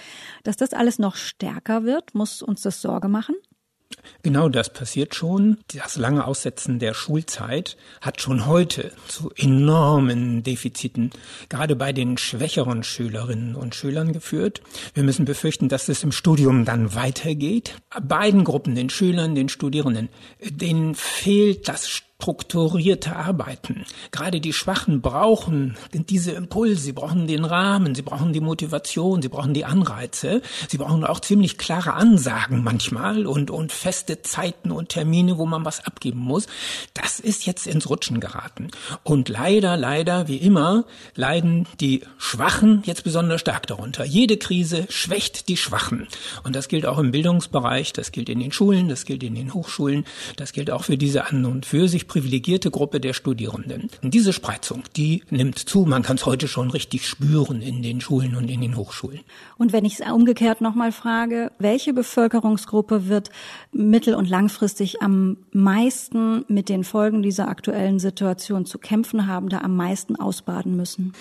dass 0.43 0.57
das 0.57 0.73
alles 0.73 0.99
noch 0.99 1.15
stärker 1.15 1.83
wird? 1.83 2.15
Muss 2.15 2.41
uns 2.41 2.61
das 2.61 2.81
Sorge 2.81 3.07
machen? 3.07 3.35
Genau 4.23 4.49
das 4.49 4.73
passiert 4.73 5.15
schon. 5.15 5.57
Das 5.73 5.97
lange 5.97 6.25
Aussetzen 6.25 6.79
der 6.79 6.93
Schulzeit 6.93 7.77
hat 8.01 8.21
schon 8.21 8.45
heute 8.45 8.91
zu 9.07 9.31
enormen 9.35 10.43
Defiziten, 10.43 11.11
gerade 11.49 11.75
bei 11.75 11.93
den 11.93 12.17
schwächeren 12.17 12.83
Schülerinnen 12.83 13.55
und 13.55 13.75
Schülern 13.75 14.13
geführt. 14.13 14.61
Wir 14.93 15.03
müssen 15.03 15.25
befürchten, 15.25 15.69
dass 15.69 15.89
es 15.89 16.03
im 16.03 16.11
Studium 16.11 16.65
dann 16.65 16.95
weitergeht. 16.95 17.75
Beiden 18.01 18.43
Gruppen, 18.43 18.75
den 18.75 18.89
Schülern, 18.89 19.35
den 19.35 19.49
Studierenden, 19.49 20.09
denen 20.41 20.95
fehlt 20.95 21.67
das 21.67 21.87
strukturierte 22.19 23.15
Arbeiten. 23.15 23.85
Gerade 24.11 24.41
die 24.41 24.51
Schwachen 24.51 25.01
brauchen 25.01 25.77
diese 25.93 26.31
Impulse, 26.31 26.81
sie 26.81 26.91
brauchen 26.91 27.27
den 27.27 27.45
Rahmen, 27.45 27.93
sie 27.93 28.01
brauchen 28.01 28.33
die 28.33 28.39
Motivation, 28.39 29.21
sie 29.21 29.29
brauchen 29.29 29.53
die 29.53 29.65
Anreize, 29.65 30.41
sie 30.67 30.77
brauchen 30.77 31.03
auch 31.03 31.19
ziemlich 31.19 31.59
klare 31.59 31.93
Ansagen 31.93 32.63
manchmal 32.63 33.27
und, 33.27 33.51
und 33.51 33.71
feste 33.71 34.23
Zeiten 34.23 34.71
und 34.71 34.89
Termine, 34.89 35.37
wo 35.37 35.45
man 35.45 35.63
was 35.63 35.85
abgeben 35.85 36.19
muss. 36.19 36.47
Das 36.95 37.19
ist 37.19 37.45
jetzt 37.45 37.67
ins 37.67 37.87
Rutschen 37.87 38.19
geraten. 38.19 38.71
Und 39.03 39.29
leider, 39.29 39.77
leider, 39.77 40.27
wie 40.27 40.37
immer, 40.37 40.85
leiden 41.13 41.67
die 41.79 42.01
Schwachen 42.17 42.81
jetzt 42.85 43.03
besonders 43.03 43.41
stark 43.41 43.67
darunter. 43.67 44.03
Jede 44.05 44.37
Krise 44.37 44.87
schwächt 44.89 45.47
die 45.49 45.57
Schwachen. 45.57 46.07
Und 46.43 46.55
das 46.55 46.67
gilt 46.67 46.87
auch 46.87 46.97
im 46.97 47.11
Bildungsbereich, 47.11 47.93
das 47.93 48.11
gilt 48.11 48.27
in 48.27 48.39
den 48.39 48.51
Schulen, 48.51 48.89
das 48.89 49.05
gilt 49.05 49.21
in 49.21 49.35
den 49.35 49.53
Hochschulen, 49.53 50.03
das 50.35 50.51
gilt 50.51 50.71
auch 50.71 50.83
für 50.83 50.97
diese 50.97 51.27
an 51.27 51.45
und 51.45 51.67
für 51.67 51.87
sich 51.87 52.06
privilegierte 52.07 52.71
Gruppe 52.71 52.99
der 52.99 53.13
Studierenden. 53.13 53.89
Und 54.01 54.13
diese 54.13 54.33
Spreizung, 54.33 54.83
die 54.95 55.23
nimmt 55.29 55.59
zu. 55.59 55.85
Man 55.85 56.03
kann 56.03 56.17
es 56.17 56.25
heute 56.25 56.47
schon 56.47 56.71
richtig 56.71 57.07
spüren 57.07 57.61
in 57.61 57.81
den 57.81 58.01
Schulen 58.01 58.35
und 58.35 58.49
in 58.49 58.61
den 58.61 58.75
Hochschulen. 58.75 59.21
Und 59.57 59.73
wenn 59.73 59.85
ich 59.85 59.99
es 59.99 60.11
umgekehrt 60.11 60.61
nochmal 60.61 60.91
frage, 60.91 61.51
welche 61.59 61.93
Bevölkerungsgruppe 61.93 63.07
wird 63.07 63.29
mittel- 63.71 64.15
und 64.15 64.29
langfristig 64.29 65.01
am 65.01 65.37
meisten 65.51 66.45
mit 66.47 66.69
den 66.69 66.83
Folgen 66.83 67.21
dieser 67.21 67.47
aktuellen 67.47 67.99
Situation 67.99 68.65
zu 68.65 68.79
kämpfen 68.79 69.27
haben, 69.27 69.49
da 69.49 69.59
am 69.59 69.75
meisten 69.75 70.15
ausbaden 70.15 70.75
müssen? 70.75 71.13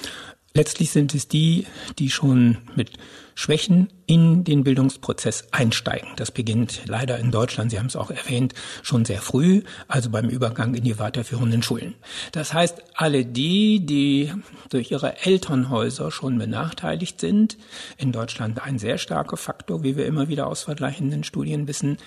Letztlich 0.55 0.91
sind 0.91 1.15
es 1.15 1.29
die, 1.29 1.67
die 1.99 2.09
schon 2.09 2.57
mit 2.77 2.93
Schwächen 3.37 3.93
in 4.07 4.45
den 4.45 4.65
Bildungsprozess 4.65 5.49
einsteigen. 5.53 6.09
Das 6.17 6.31
beginnt 6.31 6.81
leider 6.87 7.19
in 7.19 7.31
Deutschland, 7.31 7.71
Sie 7.71 7.79
haben 7.79 7.87
es 7.87 7.95
auch 7.95 8.11
erwähnt, 8.11 8.55
schon 8.83 9.05
sehr 9.05 9.21
früh, 9.21 9.63
also 9.89 10.09
beim 10.09 10.31
Übergang 10.31 10.75
in 10.75 10.85
die 10.85 10.99
weiterführenden 10.99 11.63
Schulen. 11.63 11.95
Das 12.33 12.55
heißt, 12.55 12.83
alle 12.95 13.27
die, 13.27 13.85
die 13.85 14.33
durch 14.71 14.91
ihre 14.91 15.19
Elternhäuser 15.25 16.11
schon 16.11 16.39
benachteiligt 16.39 17.21
sind, 17.21 17.59
in 17.99 18.11
Deutschland 18.11 18.63
ein 18.63 18.79
sehr 18.79 18.97
starker 18.97 19.37
Faktor, 19.37 19.83
wie 19.83 19.97
wir 19.97 20.07
immer 20.07 20.29
wieder 20.29 20.47
aus 20.47 20.63
vergleichenden 20.63 21.23
Studien 21.23 21.69
wissen, 21.69 21.99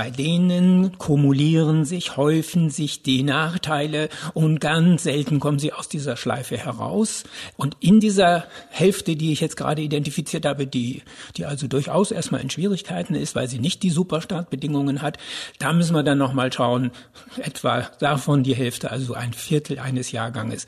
bei 0.00 0.08
denen 0.08 0.96
kumulieren 0.96 1.84
sich, 1.84 2.16
häufen 2.16 2.70
sich 2.70 3.02
die 3.02 3.22
Nachteile 3.22 4.08
und 4.32 4.58
ganz 4.58 5.02
selten 5.02 5.40
kommen 5.40 5.58
sie 5.58 5.74
aus 5.74 5.90
dieser 5.90 6.16
Schleife 6.16 6.56
heraus. 6.56 7.24
Und 7.58 7.76
in 7.80 8.00
dieser 8.00 8.46
Hälfte, 8.70 9.14
die 9.14 9.30
ich 9.30 9.42
jetzt 9.42 9.58
gerade 9.58 9.82
identifiziert 9.82 10.46
habe, 10.46 10.66
die, 10.66 11.02
die 11.36 11.44
also 11.44 11.66
durchaus 11.66 12.12
erstmal 12.12 12.40
in 12.40 12.48
Schwierigkeiten 12.48 13.14
ist, 13.14 13.34
weil 13.34 13.46
sie 13.46 13.58
nicht 13.58 13.82
die 13.82 13.90
Superstartbedingungen 13.90 15.02
hat, 15.02 15.18
da 15.58 15.74
müssen 15.74 15.94
wir 15.94 16.02
dann 16.02 16.16
nochmal 16.16 16.50
schauen, 16.50 16.92
etwa 17.36 17.82
davon 17.98 18.42
die 18.42 18.54
Hälfte, 18.54 18.90
also 18.90 19.12
ein 19.12 19.34
Viertel 19.34 19.78
eines 19.78 20.12
Jahrganges 20.12 20.66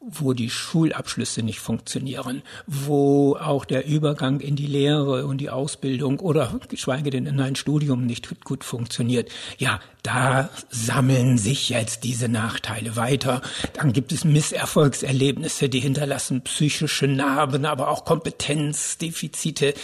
wo 0.00 0.32
die 0.32 0.48
Schulabschlüsse 0.48 1.42
nicht 1.42 1.60
funktionieren, 1.60 2.40
wo 2.66 3.36
auch 3.36 3.66
der 3.66 3.86
Übergang 3.86 4.40
in 4.40 4.56
die 4.56 4.66
Lehre 4.66 5.26
und 5.26 5.38
die 5.38 5.50
Ausbildung 5.50 6.20
oder 6.20 6.58
geschweige 6.70 7.10
denn 7.10 7.26
in 7.26 7.38
ein 7.38 7.54
Studium 7.54 8.06
nicht 8.06 8.42
gut 8.42 8.64
funktioniert. 8.64 9.30
Ja, 9.58 9.78
da 10.02 10.48
sammeln 10.70 11.36
sich 11.36 11.68
jetzt 11.68 12.04
diese 12.04 12.30
Nachteile 12.30 12.96
weiter. 12.96 13.42
Dann 13.74 13.92
gibt 13.92 14.12
es 14.12 14.24
Misserfolgserlebnisse, 14.24 15.68
die 15.68 15.80
hinterlassen 15.80 16.40
psychische 16.44 17.06
Narben, 17.06 17.66
aber 17.66 17.88
auch 17.88 18.06
Kompetenzdefizite. 18.06 19.74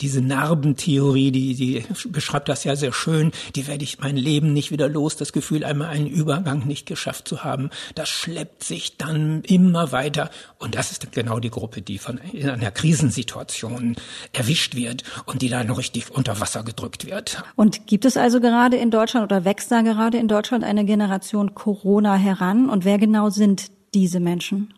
Diese 0.00 0.22
Narbentheorie, 0.22 1.30
die, 1.30 1.54
die 1.54 1.84
beschreibt 2.08 2.48
das 2.48 2.64
ja 2.64 2.76
sehr 2.76 2.94
schön. 2.94 3.32
Die 3.54 3.66
werde 3.66 3.84
ich 3.84 3.98
mein 3.98 4.16
Leben 4.16 4.54
nicht 4.54 4.70
wieder 4.70 4.88
los. 4.88 5.16
Das 5.16 5.34
Gefühl, 5.34 5.64
einmal 5.64 5.88
einen 5.88 6.06
Übergang 6.06 6.66
nicht 6.66 6.86
geschafft 6.86 7.28
zu 7.28 7.44
haben, 7.44 7.68
das 7.94 8.08
schleppt 8.08 8.64
sich 8.64 8.96
dann 8.96 9.42
immer 9.42 9.65
weiter. 9.74 10.30
Und 10.58 10.74
das 10.74 10.92
ist 10.92 11.12
genau 11.12 11.38
die 11.38 11.50
Gruppe, 11.50 11.82
die 11.82 11.98
von 11.98 12.18
in 12.18 12.48
einer 12.48 12.70
Krisensituation 12.70 13.96
erwischt 14.32 14.74
wird 14.74 15.04
und 15.26 15.42
die 15.42 15.48
dann 15.48 15.70
richtig 15.70 16.10
unter 16.10 16.40
Wasser 16.40 16.62
gedrückt 16.62 17.06
wird. 17.06 17.42
Und 17.56 17.86
gibt 17.86 18.04
es 18.04 18.16
also 18.16 18.40
gerade 18.40 18.76
in 18.76 18.90
Deutschland 18.90 19.24
oder 19.24 19.44
wächst 19.44 19.70
da 19.70 19.82
gerade 19.82 20.18
in 20.18 20.28
Deutschland 20.28 20.64
eine 20.64 20.84
Generation 20.84 21.54
Corona 21.54 22.14
heran 22.16 22.68
und 22.68 22.84
wer 22.84 22.98
genau 22.98 23.30
sind 23.30 23.70
diese 23.94 24.20
Menschen? 24.20 24.72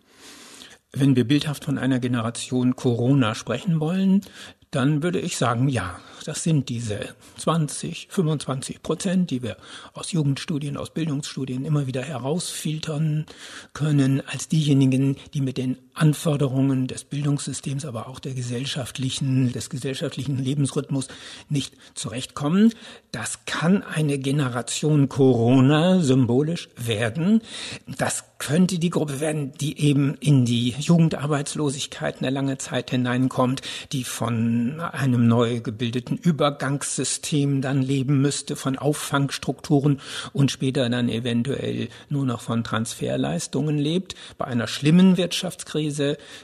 Wenn 0.92 1.16
wir 1.16 1.28
bildhaft 1.28 1.66
von 1.66 1.76
einer 1.76 1.98
Generation 1.98 2.74
Corona 2.74 3.34
sprechen 3.34 3.78
wollen, 3.78 4.22
dann 4.70 5.02
würde 5.02 5.20
ich 5.20 5.36
sagen, 5.36 5.68
ja, 5.68 5.98
das 6.24 6.42
sind 6.42 6.68
diese 6.68 7.14
20, 7.38 8.08
25 8.10 8.82
Prozent, 8.82 9.30
die 9.30 9.42
wir 9.42 9.56
aus 9.94 10.12
Jugendstudien, 10.12 10.76
aus 10.76 10.90
Bildungsstudien 10.90 11.64
immer 11.64 11.86
wieder 11.86 12.02
herausfiltern 12.02 13.24
können, 13.72 14.22
als 14.26 14.48
diejenigen, 14.48 15.16
die 15.32 15.40
mit 15.40 15.56
den 15.56 15.78
Anforderungen 15.98 16.86
des 16.86 17.04
Bildungssystems, 17.04 17.84
aber 17.84 18.08
auch 18.08 18.20
der 18.20 18.34
gesellschaftlichen, 18.34 19.52
des 19.52 19.70
gesellschaftlichen 19.70 20.38
Lebensrhythmus 20.38 21.08
nicht 21.48 21.74
zurechtkommen. 21.94 22.72
Das 23.10 23.44
kann 23.46 23.82
eine 23.82 24.18
Generation 24.18 25.08
Corona 25.08 26.00
symbolisch 26.00 26.68
werden. 26.76 27.42
Das 27.86 28.24
könnte 28.38 28.78
die 28.78 28.90
Gruppe 28.90 29.18
werden, 29.18 29.52
die 29.60 29.80
eben 29.80 30.14
in 30.20 30.44
die 30.44 30.70
Jugendarbeitslosigkeit 30.78 32.20
eine 32.20 32.30
lange 32.30 32.58
Zeit 32.58 32.90
hineinkommt, 32.90 33.62
die 33.92 34.04
von 34.04 34.80
einem 34.80 35.26
neu 35.26 35.60
gebildeten 35.60 36.16
Übergangssystem 36.16 37.60
dann 37.60 37.82
leben 37.82 38.20
müsste, 38.20 38.54
von 38.54 38.78
Auffangstrukturen 38.78 40.00
und 40.32 40.52
später 40.52 40.88
dann 40.88 41.08
eventuell 41.08 41.88
nur 42.08 42.24
noch 42.24 42.40
von 42.40 42.62
Transferleistungen 42.62 43.76
lebt. 43.76 44.14
Bei 44.36 44.44
einer 44.44 44.68
schlimmen 44.68 45.16
Wirtschaftskrise 45.16 45.87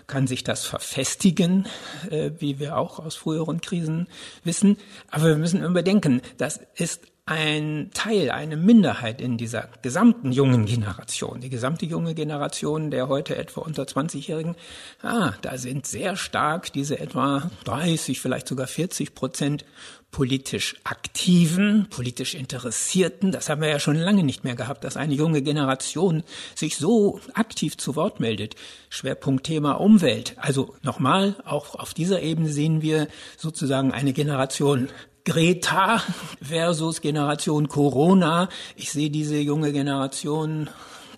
kann 0.06 0.26
sich 0.26 0.44
das 0.44 0.64
verfestigen, 0.64 1.66
äh, 2.10 2.30
wie 2.38 2.58
wir 2.58 2.76
auch 2.76 2.98
aus 2.98 3.14
früheren 3.14 3.60
Krisen 3.60 4.08
wissen. 4.42 4.76
Aber 5.10 5.28
wir 5.28 5.36
müssen 5.36 5.62
überdenken, 5.62 6.22
das 6.36 6.60
ist 6.74 7.00
ein 7.26 7.90
Teil, 7.94 8.30
eine 8.30 8.58
Minderheit 8.58 9.22
in 9.22 9.38
dieser 9.38 9.68
gesamten 9.80 10.30
jungen 10.30 10.66
Generation, 10.66 11.40
die 11.40 11.48
gesamte 11.48 11.86
junge 11.86 12.14
Generation 12.14 12.90
der 12.90 13.08
heute 13.08 13.36
etwa 13.36 13.62
unter 13.62 13.84
20-Jährigen, 13.84 14.56
ah, 15.02 15.32
da 15.40 15.56
sind 15.56 15.86
sehr 15.86 16.16
stark 16.16 16.70
diese 16.74 16.98
etwa 16.98 17.50
30, 17.64 18.20
vielleicht 18.20 18.46
sogar 18.46 18.66
40 18.66 19.14
Prozent 19.14 19.64
politisch 20.10 20.76
aktiven, 20.84 21.88
politisch 21.88 22.34
interessierten, 22.34 23.32
das 23.32 23.48
haben 23.48 23.62
wir 23.62 23.68
ja 23.68 23.80
schon 23.80 23.96
lange 23.96 24.22
nicht 24.22 24.44
mehr 24.44 24.54
gehabt, 24.54 24.84
dass 24.84 24.98
eine 24.98 25.14
junge 25.14 25.40
Generation 25.40 26.22
sich 26.54 26.76
so 26.76 27.20
aktiv 27.32 27.78
zu 27.78 27.96
Wort 27.96 28.20
meldet. 28.20 28.54
Schwerpunktthema 28.90 29.72
Umwelt. 29.72 30.34
Also 30.36 30.74
nochmal, 30.82 31.36
auch 31.44 31.74
auf 31.74 31.94
dieser 31.94 32.22
Ebene 32.22 32.50
sehen 32.50 32.80
wir 32.80 33.08
sozusagen 33.36 33.92
eine 33.92 34.12
Generation 34.12 34.88
Greta 35.24 36.02
versus 36.42 37.00
Generation 37.00 37.68
Corona. 37.68 38.50
Ich 38.76 38.92
sehe 38.92 39.08
diese 39.08 39.38
junge 39.38 39.72
Generation 39.72 40.68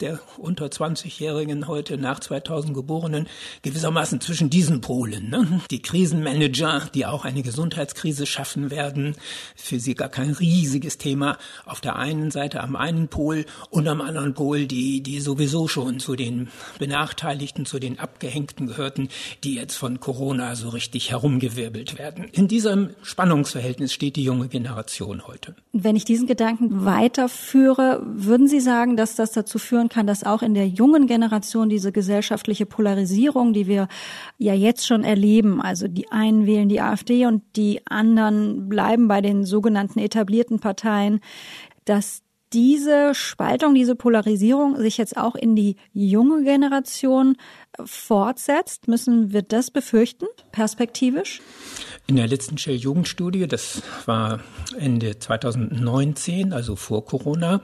der 0.01 0.21
unter 0.39 0.67
20-Jährigen 0.67 1.69
heute 1.69 1.99
nach 1.99 2.21
2000 2.21 2.75
Geborenen 2.75 3.27
gewissermaßen 3.63 4.21
zwischen 4.21 4.51
diesen 4.51 4.81
Polen. 4.81 5.31
Ne? 5.31 5.61
Die 5.71 5.83
Krisenmanager, 5.83 6.83
die 6.95 7.07
auch 7.07 7.25
eine 7.25 7.43
Gesundheitskrise 7.43 8.27
schaffen 8.27 8.71
werden, 8.71 9.17
für 9.55 9.81
sie 9.81 9.95
gar 9.95 10.09
kein 10.09 10.31
riesiges 10.31 10.99
Thema. 10.99 11.39
Auf 11.65 11.81
der 11.81 11.97
einen 11.97 12.31
Seite 12.31 12.63
am 12.63 12.77
einen 12.77 13.09
Pol 13.09 13.47
und 13.71 13.89
am 13.89 14.01
anderen 14.01 14.35
Pol 14.35 14.67
die, 14.67 15.03
die 15.03 15.21
sowieso 15.21 15.69
schon 15.69 15.99
zu 16.01 16.17
den 16.17 16.49
Benachteiligten, 16.79 17.67
zu 17.67 17.79
den 17.79 17.99
Abgehängten 17.99 18.67
gehörten, 18.67 19.09
die 19.45 19.55
jetzt 19.55 19.77
von 19.77 20.01
Corona 20.01 20.57
so 20.57 20.69
richtig 20.69 21.11
herumgewirbelt 21.11 21.99
werden. 21.99 22.25
In 22.33 22.49
diesem 22.49 22.91
Spannungsverhältnis 23.03 23.93
steht 23.93 24.17
die 24.17 24.25
junge 24.25 24.49
Generation 24.49 25.27
heute. 25.27 25.55
Wenn 25.73 25.97
ich 25.97 26.05
diesen 26.05 26.27
Gedanken 26.27 26.85
weiterführe, 26.85 28.03
würden 28.05 28.49
Sie 28.49 28.61
sagen, 28.61 28.97
dass 28.97 29.15
das 29.15 29.33
dazu 29.33 29.59
führen 29.59 29.86
führen 29.87 29.89
kann, 29.89 30.07
dass 30.07 30.25
auch 30.25 30.43
in 30.43 30.55
der 30.55 30.69
jungen 30.69 31.07
Generation 31.07 31.69
diese 31.69 31.93
gesellschaftliche 31.93 32.67
Polarisierung, 32.67 33.53
die 33.53 33.67
wir 33.67 33.89
ja 34.39 34.55
jetzt 34.55 34.87
schon 34.87 35.05
erleben, 35.05 35.61
also 35.61 35.89
die 35.89 36.11
einen 36.11 36.47
wählen 36.47 36.69
die 36.69 36.81
AfD 36.81 37.27
und 37.27 37.43
die 37.57 37.81
anderen 37.87 38.69
bleiben 38.69 39.09
bei 39.09 39.21
den 39.21 39.45
sogenannten 39.45 39.99
etablierten 39.99 40.59
Parteien, 40.61 41.21
dass 41.85 42.23
diese 42.53 43.13
Spaltung, 43.13 43.75
diese 43.75 43.97
Polarisierung 43.97 44.77
sich 44.77 44.99
jetzt 44.99 45.17
auch 45.17 45.35
in 45.35 45.57
die 45.57 45.77
junge 45.93 46.45
Generation 46.45 47.37
fortsetzt? 47.85 48.89
Müssen 48.89 49.33
wir 49.33 49.43
das 49.43 49.71
befürchten, 49.71 50.27
perspektivisch? 50.53 51.43
In 52.09 52.15
der 52.15 52.29
letzten 52.29 52.57
Shell-Jugendstudie, 52.57 53.49
das 53.49 53.83
war 54.05 54.39
Ende 54.79 55.19
2019, 55.19 56.53
also 56.53 56.77
vor 56.77 57.05
Corona, 57.05 57.61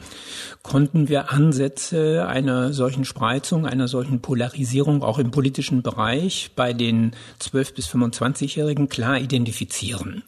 konnten 0.62 1.08
wir 1.08 1.30
Ansätze 1.30 2.26
einer 2.26 2.72
solchen 2.72 3.04
Spreizung, 3.04 3.66
einer 3.66 3.86
solchen 3.86 4.20
Polarisierung 4.20 5.04
auch 5.04 5.20
im 5.20 5.30
politischen 5.30 5.82
Bereich 5.82 6.50
bei 6.56 6.72
den 6.72 7.12
12- 7.40 7.74
bis 7.76 7.86
25-Jährigen 7.86 8.88
klar 8.88 9.20
identifizieren. 9.20 10.24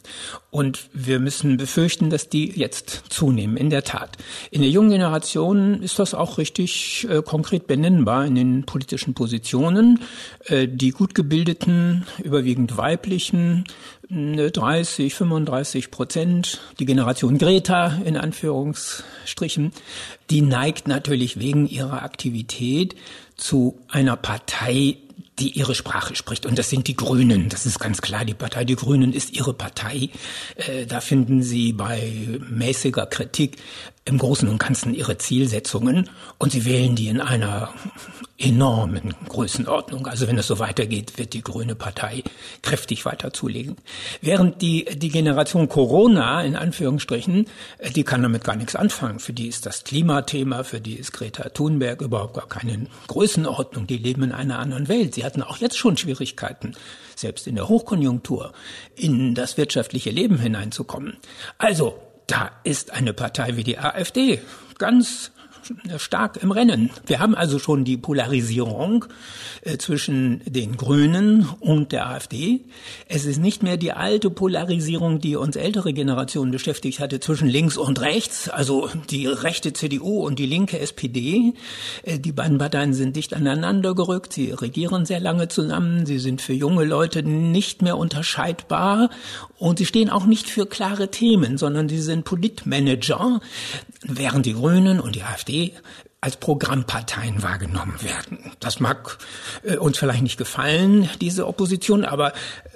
Und 0.53 0.89
wir 0.93 1.19
müssen 1.19 1.57
befürchten, 1.57 2.09
dass 2.09 2.29
die 2.29 2.53
jetzt 2.53 3.07
zunehmen, 3.09 3.57
in 3.57 3.69
der 3.69 3.83
Tat. 3.83 4.17
In 4.53 4.61
der 4.61 4.71
jungen 4.71 4.91
Generation 4.91 5.83
ist 5.83 5.99
das 5.99 6.15
auch 6.15 6.39
richtig 6.39 7.05
äh, 7.11 7.21
konkret 7.23 7.67
benennbar 7.67 8.27
in 8.27 8.37
den 8.37 8.65
politischen 8.65 9.15
Positionen. 9.15 9.99
Äh, 10.45 10.69
die 10.69 10.91
gut 10.91 11.17
gebildeten, 11.17 12.07
überwiegend 12.23 12.77
weiblichen, 12.77 13.65
30, 14.15 15.13
35 15.13 15.91
Prozent, 15.91 16.61
die 16.79 16.85
Generation 16.85 17.37
Greta 17.37 17.99
in 18.05 18.17
Anführungsstrichen, 18.17 19.73
die 20.31 20.41
neigt 20.41 20.87
natürlich 20.87 21.41
wegen 21.41 21.67
ihrer 21.69 22.03
Aktivität 22.03 22.95
zu 23.37 23.81
einer 23.89 24.17
Partei, 24.17 24.99
die 25.41 25.51
ihre 25.51 25.75
Sprache 25.75 26.15
spricht. 26.15 26.47
Und 26.47 26.61
das 26.61 26.71
sind 26.71 26.87
die 26.87 26.95
Grünen. 26.95 27.49
Das 27.49 27.67
ist 27.67 27.81
ganz 27.81 28.01
klar. 28.01 28.25
Die 28.25 28.35
Partei 28.35 28.65
Die 28.65 28.77
Grünen 28.77 29.13
ist 29.13 29.33
ihre 29.33 29.53
Partei. 29.53 30.11
Äh, 30.55 30.87
da 30.87 31.01
finden 31.01 31.43
Sie 31.43 31.73
bei 31.73 32.13
mäßiger 32.49 33.07
Kritik 33.07 33.57
im 34.07 34.19
Großen 34.19 34.49
und 34.49 34.59
Ganzen 34.59 34.95
ihre 34.95 35.17
Zielsetzungen. 35.17 36.11
Und 36.39 36.53
Sie 36.53 36.65
wählen 36.65 36.95
die 36.95 37.09
in 37.09 37.21
einer 37.21 37.73
enormen 38.37 39.15
Größenordnung. 39.29 40.07
Also 40.07 40.27
wenn 40.27 40.37
es 40.37 40.47
so 40.47 40.59
weitergeht, 40.59 41.17
wird 41.19 41.33
die 41.33 41.43
Grüne 41.43 41.75
Partei 41.75 42.23
kräftig 42.63 43.07
weiter 43.07 43.33
zulegen. 43.33 43.77
Während 44.21 44.61
die, 44.61 44.85
die 44.85 45.09
Generation 45.09 45.69
Corona, 45.69 46.43
in 46.43 46.57
Anführungsstrichen, 46.57 47.47
äh, 47.79 47.91
die 47.91 48.05
kann 48.05 48.23
damit 48.23 48.45
gar 48.45 48.57
nichts 48.57 48.77
anfangen. 48.77 49.21
Für 49.21 49.33
die 49.33 49.49
ist 49.49 49.65
das 49.65 49.85
Klimathema, 49.85 50.65
für 50.65 50.81
die 50.81 50.95
ist 50.95 51.13
Greta 51.13 51.49
Thunberg 51.49 52.03
überhaupt 52.03 52.35
gar 52.35 52.49
keine 52.49 52.87
Größenordnung. 53.07 53.87
Die 53.87 53.99
leben 53.99 54.23
in 54.25 54.33
einer 54.33 54.59
anderen 54.59 54.89
Welt. 54.89 55.15
Sie 55.15 55.25
hatten 55.25 55.43
auch 55.43 55.59
jetzt 55.59 55.79
schon 55.79 55.97
Schwierigkeiten, 55.97 56.75
selbst 57.17 57.47
in 57.47 57.55
der 57.55 57.69
Hochkonjunktur, 57.69 58.53
in 58.97 59.35
das 59.35 59.57
wirtschaftliche 59.57 60.11
Leben 60.11 60.39
hineinzukommen. 60.39 61.17
Also, 61.57 61.95
da 62.27 62.51
ist 62.65 62.93
eine 62.93 63.13
Partei 63.13 63.57
wie 63.57 63.65
die 63.65 63.79
AfD 63.79 64.41
ganz 64.79 65.31
stark 65.99 66.43
im 66.43 66.51
Rennen. 66.51 66.91
Wir 67.07 67.21
haben 67.21 67.35
also 67.35 67.59
schon 67.59 67.85
die 67.85 67.97
Polarisierung 67.97 69.07
äh, 69.63 69.79
zwischen 69.79 70.43
den 70.47 70.77
Grünen 70.77 71.49
und 71.61 71.93
der 71.93 72.09
AfD. 72.09 72.61
Es 73.09 73.25
ist 73.25 73.39
nicht 73.39 73.63
mehr 73.63 73.77
die 73.77 73.93
alte 73.93 74.31
Polarisierung, 74.31 75.21
die 75.21 75.37
uns 75.37 75.57
ältere 75.57 75.93
Generationen 75.93 76.51
beschäftigt 76.51 77.01
hatte, 77.01 77.21
zwischen 77.21 77.49
links 77.49 77.77
und 77.77 78.01
rechts, 78.01 78.49
also 78.49 78.89
die 79.11 79.27
rechte 79.27 79.73
CDU 79.73 80.25
und 80.27 80.39
die 80.39 80.47
linke 80.47 80.79
SPD. 80.79 81.55
Äh, 82.03 82.19
die 82.19 82.33
beiden 82.33 82.59
Parteien 82.59 82.95
sind 82.95 83.17
dicht 83.17 83.35
aneinander 83.35 83.95
gerückt. 83.95 84.33
Sie 84.33 84.51
regieren 84.51 85.07
sehr 85.07 85.21
lange 85.21 85.49
zusammen. 85.49 86.07
Sie 86.07 86.19
sind 86.19 86.43
für 86.43 86.53
junge 86.53 86.85
Leute 86.85 87.23
nicht 87.23 87.83
mehr 87.83 87.97
unterscheidbar 87.97 89.11
und 89.59 89.79
sie 89.79 89.87
stehen 89.87 90.11
auch 90.11 90.27
nicht 90.27 90.51
für 90.51 90.67
klare 90.67 91.11
Themen, 91.11 91.59
sondern 91.59 91.89
sie 91.89 92.01
sind 92.01 92.25
Politmanager, 92.25 93.41
während 94.03 94.47
die 94.47 94.55
Grünen 94.55 95.01
und 95.01 95.15
die 95.15 95.23
AfD 95.23 95.54
als 96.21 96.37
Programmparteien 96.37 97.43
wahrgenommen 97.43 98.03
werden. 98.03 98.53
Das 98.59 98.81
mag 98.81 99.19
äh, 99.63 99.77
uns 99.77 99.99
vielleicht 99.99 100.23
nicht 100.23 100.39
gefallen, 100.39 101.09
diese 101.21 101.47
Opposition, 101.47 102.07
aber 102.07 102.33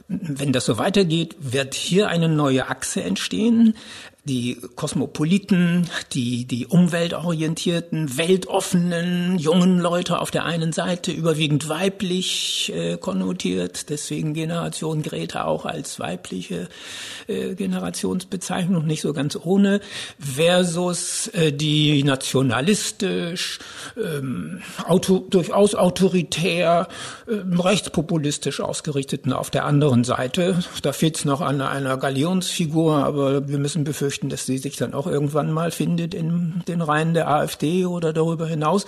wenn 0.09 0.53
das 0.53 0.67
so 0.67 0.77
weitergeht, 0.77 1.37
wird 1.41 1.75
hier 1.75 2.09
eine 2.09 2.29
neue 2.29 2.69
Achse 2.69 3.03
entstehen, 3.03 3.75
die 4.29 4.59
Kosmopoliten, 4.77 5.89
die, 6.13 6.45
die 6.45 6.67
umweltorientierten, 6.67 8.19
weltoffenen 8.19 9.39
jungen 9.39 9.79
Leute 9.79 10.21
auf 10.21 10.31
der 10.31 10.45
einen 10.45 10.73
Seite, 10.73 11.11
überwiegend 11.11 11.69
weiblich 11.69 12.73
äh, 12.75 12.97
konnotiert, 12.99 13.89
deswegen 13.89 14.35
Generation 14.35 15.03
Greta 15.03 15.45
auch 15.45 15.65
als 15.65 15.99
weibliche 15.99 16.69
äh, 17.27 17.55
Generationsbezeichnung, 17.55 18.87
nicht 18.87 19.01
so 19.01 19.13
ganz 19.13 19.37
ohne, 19.37 19.81
versus 20.19 21.29
äh, 21.29 21.53
die 21.53 22.05
nationalistisch, 22.05 23.59
ähm, 23.97 24.61
auto, 24.87 25.21
durchaus 25.31 25.75
autoritär, 25.75 26.89
äh, 27.27 27.33
rechtspopulistisch 27.59 28.61
ausgerichteten 28.61 29.33
auf 29.33 29.51
der 29.51 29.65
anderen 29.65 30.05
Seite. 30.05 30.59
Da 30.83 30.93
fehlt 30.93 31.17
es 31.17 31.25
noch 31.25 31.41
an 31.41 31.61
einer 31.61 31.97
Galionsfigur, 31.97 32.97
aber 32.97 33.49
wir 33.49 33.59
müssen 33.59 33.85
befürchten, 33.85 34.18
befürchten, 34.19 34.29
dass 34.29 34.47
sie 34.47 34.59
sich 34.59 34.77
dann 34.77 34.95
auch 34.95 35.07
irgendwann 35.07 35.53
mal 35.53 35.71
findet 35.71 36.15
in 36.15 36.63
den 36.67 36.83
Reihen 36.83 37.15
der 37.15 37.29
AfD 37.29 37.87
oder 37.87 38.13
darüber 38.13 38.47
hinaus. 38.47 38.87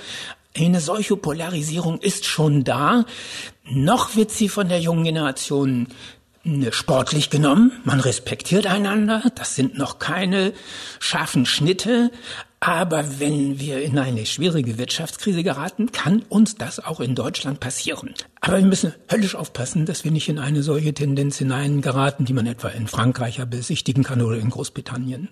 Eine 0.56 0.80
solche 0.80 1.16
Polarisierung 1.16 2.00
ist 2.00 2.24
schon 2.24 2.64
da. 2.64 3.04
Noch 3.64 4.16
wird 4.16 4.30
sie 4.30 4.48
von 4.48 4.68
der 4.68 4.80
jungen 4.80 5.04
Generation 5.04 5.86
ne, 6.42 6.72
sportlich 6.72 7.30
genommen. 7.30 7.72
Man 7.84 8.00
respektiert 8.00 8.66
einander. 8.66 9.22
Das 9.36 9.54
sind 9.54 9.78
noch 9.78 10.00
keine 10.00 10.52
scharfen 10.98 11.46
Schnitte. 11.46 12.10
Aber 12.62 13.18
wenn 13.18 13.58
wir 13.58 13.80
in 13.80 13.98
eine 13.98 14.26
schwierige 14.26 14.76
Wirtschaftskrise 14.76 15.42
geraten, 15.42 15.92
kann 15.92 16.22
uns 16.28 16.56
das 16.56 16.78
auch 16.78 17.00
in 17.00 17.14
Deutschland 17.14 17.58
passieren. 17.58 18.12
Aber 18.42 18.58
wir 18.58 18.66
müssen 18.66 18.94
höllisch 19.10 19.34
aufpassen, 19.34 19.84
dass 19.86 20.04
wir 20.04 20.10
nicht 20.10 20.28
in 20.28 20.38
eine 20.38 20.62
solche 20.62 20.92
Tendenz 20.94 21.38
hineingeraten, 21.38 22.24
die 22.24 22.32
man 22.32 22.46
etwa 22.46 22.68
in 22.68 22.86
Frankreich 22.86 23.42
besichtigen 23.46 24.02
kann 24.02 24.22
oder 24.22 24.38
in 24.38 24.48
Großbritannien. 24.48 25.28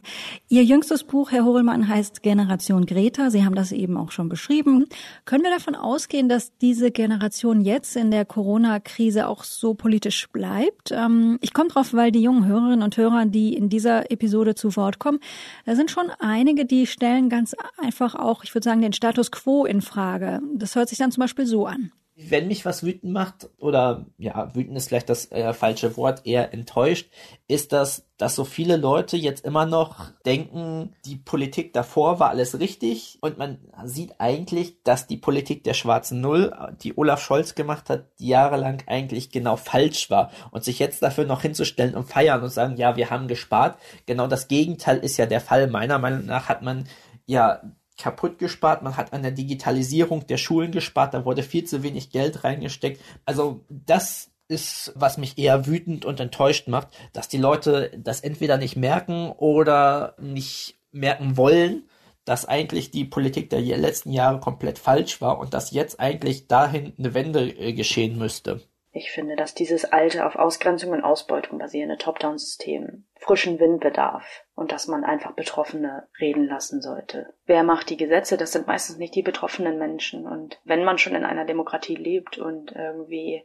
Ihr 0.48 0.62
jüngstes 0.64 1.04
Buch, 1.04 1.30
Herr 1.30 1.44
Horelmann, 1.44 1.88
heißt 1.88 2.22
Generation 2.22 2.84
Greta. 2.84 3.30
Sie 3.30 3.44
haben 3.44 3.54
das 3.54 3.72
eben 3.72 3.96
auch 3.96 4.10
schon 4.10 4.28
beschrieben. 4.28 4.86
Können 5.24 5.42
wir 5.42 5.50
davon 5.50 5.74
ausgehen, 5.74 6.28
dass 6.28 6.56
diese 6.58 6.90
Generation 6.90 7.62
jetzt 7.62 7.96
in 7.96 8.10
der 8.10 8.26
Corona-Krise 8.26 9.26
auch 9.26 9.44
so 9.44 9.72
politisch 9.72 10.28
bleibt? 10.28 10.92
Ähm, 10.92 11.38
ich 11.40 11.54
komme 11.54 11.70
drauf, 11.70 11.94
weil 11.94 12.12
die 12.12 12.22
jungen 12.22 12.46
Hörerinnen 12.46 12.82
und 12.82 12.96
Hörer, 12.96 13.24
die 13.24 13.54
in 13.54 13.70
dieser 13.70 14.10
Episode 14.10 14.54
zu 14.54 14.76
Wort 14.76 14.98
kommen, 14.98 15.20
da 15.64 15.76
sind 15.76 15.90
schon 15.90 16.10
einige, 16.20 16.66
die 16.66 16.86
stellen 16.86 17.17
stellen 17.18 17.28
ganz 17.28 17.54
einfach 17.78 18.14
auch, 18.14 18.44
ich 18.44 18.54
würde 18.54 18.64
sagen, 18.64 18.80
den 18.80 18.92
Status 18.92 19.30
quo 19.30 19.64
in 19.64 19.82
Frage. 19.82 20.40
Das 20.54 20.76
hört 20.76 20.88
sich 20.88 20.98
dann 20.98 21.12
zum 21.12 21.22
Beispiel 21.22 21.46
so 21.46 21.66
an. 21.66 21.92
Wenn 22.20 22.48
mich 22.48 22.64
was 22.64 22.82
wütend 22.82 23.12
macht, 23.12 23.48
oder 23.58 24.06
ja, 24.18 24.52
wütend 24.52 24.76
ist 24.76 24.88
vielleicht 24.88 25.08
das 25.08 25.30
äh, 25.30 25.52
falsche 25.52 25.96
Wort, 25.96 26.26
eher 26.26 26.52
enttäuscht, 26.52 27.08
ist 27.46 27.72
das, 27.72 28.08
dass 28.16 28.34
so 28.34 28.44
viele 28.44 28.76
Leute 28.76 29.16
jetzt 29.16 29.44
immer 29.44 29.66
noch 29.66 30.10
denken, 30.26 30.96
die 31.04 31.14
Politik 31.14 31.72
davor 31.72 32.18
war 32.18 32.30
alles 32.30 32.58
richtig 32.58 33.18
und 33.20 33.38
man 33.38 33.58
sieht 33.84 34.18
eigentlich, 34.18 34.82
dass 34.82 35.06
die 35.06 35.16
Politik 35.16 35.62
der 35.62 35.74
schwarzen 35.74 36.20
Null, 36.20 36.52
die 36.82 36.98
Olaf 36.98 37.22
Scholz 37.22 37.54
gemacht 37.54 37.88
hat, 37.88 38.06
jahrelang 38.18 38.82
eigentlich 38.88 39.30
genau 39.30 39.54
falsch 39.54 40.10
war 40.10 40.32
und 40.50 40.64
sich 40.64 40.80
jetzt 40.80 41.00
dafür 41.02 41.24
noch 41.24 41.42
hinzustellen 41.42 41.94
und 41.94 42.08
feiern 42.08 42.42
und 42.42 42.50
sagen, 42.50 42.76
ja, 42.76 42.96
wir 42.96 43.10
haben 43.10 43.28
gespart. 43.28 43.78
Genau 44.06 44.26
das 44.26 44.48
Gegenteil 44.48 44.98
ist 44.98 45.18
ja 45.18 45.26
der 45.26 45.40
Fall. 45.40 45.68
Meiner 45.68 46.00
Meinung 46.00 46.26
nach 46.26 46.48
hat 46.48 46.62
man 46.62 46.88
ja 47.28 47.62
kaputt 47.98 48.38
gespart, 48.38 48.82
man 48.82 48.96
hat 48.96 49.12
an 49.12 49.22
der 49.22 49.32
Digitalisierung 49.32 50.26
der 50.26 50.38
Schulen 50.38 50.72
gespart, 50.72 51.14
da 51.14 51.24
wurde 51.24 51.42
viel 51.42 51.64
zu 51.64 51.82
wenig 51.82 52.10
Geld 52.10 52.44
reingesteckt. 52.44 53.00
Also 53.24 53.64
das 53.68 54.30
ist, 54.48 54.92
was 54.94 55.18
mich 55.18 55.36
eher 55.36 55.66
wütend 55.66 56.04
und 56.04 56.20
enttäuscht 56.20 56.68
macht, 56.68 56.88
dass 57.12 57.28
die 57.28 57.38
Leute 57.38 57.90
das 57.98 58.20
entweder 58.20 58.56
nicht 58.56 58.76
merken 58.76 59.30
oder 59.32 60.14
nicht 60.18 60.78
merken 60.90 61.36
wollen, 61.36 61.88
dass 62.24 62.46
eigentlich 62.46 62.90
die 62.90 63.04
Politik 63.04 63.50
der 63.50 63.60
letzten 63.60 64.12
Jahre 64.12 64.40
komplett 64.40 64.78
falsch 64.78 65.20
war 65.20 65.38
und 65.38 65.52
dass 65.52 65.70
jetzt 65.70 66.00
eigentlich 66.00 66.46
dahin 66.46 66.94
eine 66.98 67.14
Wende 67.14 67.50
äh, 67.50 67.72
geschehen 67.72 68.18
müsste. 68.18 68.60
Ich 68.92 69.10
finde, 69.10 69.36
dass 69.36 69.54
dieses 69.54 69.84
alte, 69.84 70.26
auf 70.26 70.36
Ausgrenzung 70.36 70.90
und 70.90 71.04
Ausbeutung 71.04 71.58
basierende 71.58 71.98
Top-Down-System 71.98 73.04
frischen 73.18 73.58
Wind 73.60 73.80
bedarf 73.80 74.44
und 74.54 74.72
dass 74.72 74.86
man 74.86 75.04
einfach 75.04 75.32
Betroffene 75.32 76.08
reden 76.20 76.46
lassen 76.46 76.80
sollte. 76.80 77.34
Wer 77.46 77.62
macht 77.62 77.90
die 77.90 77.96
Gesetze? 77.96 78.36
Das 78.36 78.52
sind 78.52 78.66
meistens 78.66 78.98
nicht 78.98 79.14
die 79.14 79.22
betroffenen 79.22 79.78
Menschen. 79.78 80.26
Und 80.26 80.60
wenn 80.64 80.84
man 80.84 80.98
schon 80.98 81.14
in 81.14 81.24
einer 81.24 81.44
Demokratie 81.44 81.96
lebt 81.96 82.38
und 82.38 82.72
irgendwie 82.72 83.44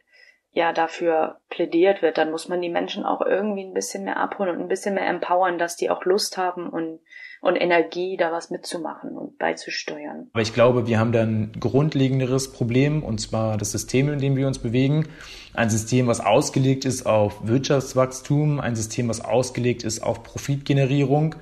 ja 0.54 0.72
dafür 0.72 1.40
plädiert 1.50 2.02
wird, 2.02 2.18
dann 2.18 2.32
muss 2.32 2.48
man 2.48 2.62
die 2.62 2.70
Menschen 2.70 3.06
auch 3.06 3.22
irgendwie 3.22 3.64
ein 3.64 3.74
bisschen 3.74 4.06
mehr 4.06 4.18
abholen 4.18 4.56
und 4.56 4.62
ein 4.62 4.68
bisschen 4.68 4.96
mehr 4.96 5.08
empowern, 5.08 5.58
dass 5.58 5.76
die 5.76 5.90
auch 5.90 6.06
Lust 6.06 6.38
haben 6.38 6.70
und 6.70 7.00
und 7.44 7.58
Energie, 7.58 8.16
da 8.16 8.32
was 8.32 8.52
mitzumachen 8.52 9.18
und 9.18 9.38
beizusteuern. 9.38 10.30
Aber 10.32 10.42
ich 10.42 10.54
glaube, 10.54 10.88
wir 10.88 10.98
haben 10.98 11.12
da 11.12 11.24
ein 11.24 11.52
grundlegenderes 11.60 12.54
Problem, 12.54 13.04
und 13.04 13.20
zwar 13.20 13.58
das 13.58 13.74
System, 13.74 14.08
in 14.08 14.20
dem 14.20 14.38
wir 14.38 14.48
uns 14.48 14.60
bewegen. 14.60 15.10
Ein 15.54 15.70
System, 15.70 16.08
was 16.08 16.22
ausgelegt 16.22 16.86
ist 16.86 17.06
auf 17.06 17.46
Wirtschaftswachstum, 17.46 18.62
ein 18.62 18.78
System, 18.78 19.10
was 19.10 19.20
ausgelegt 19.20 19.84
ist 19.84 20.02
auf 20.02 20.24
Profitgenerierung 20.24 21.36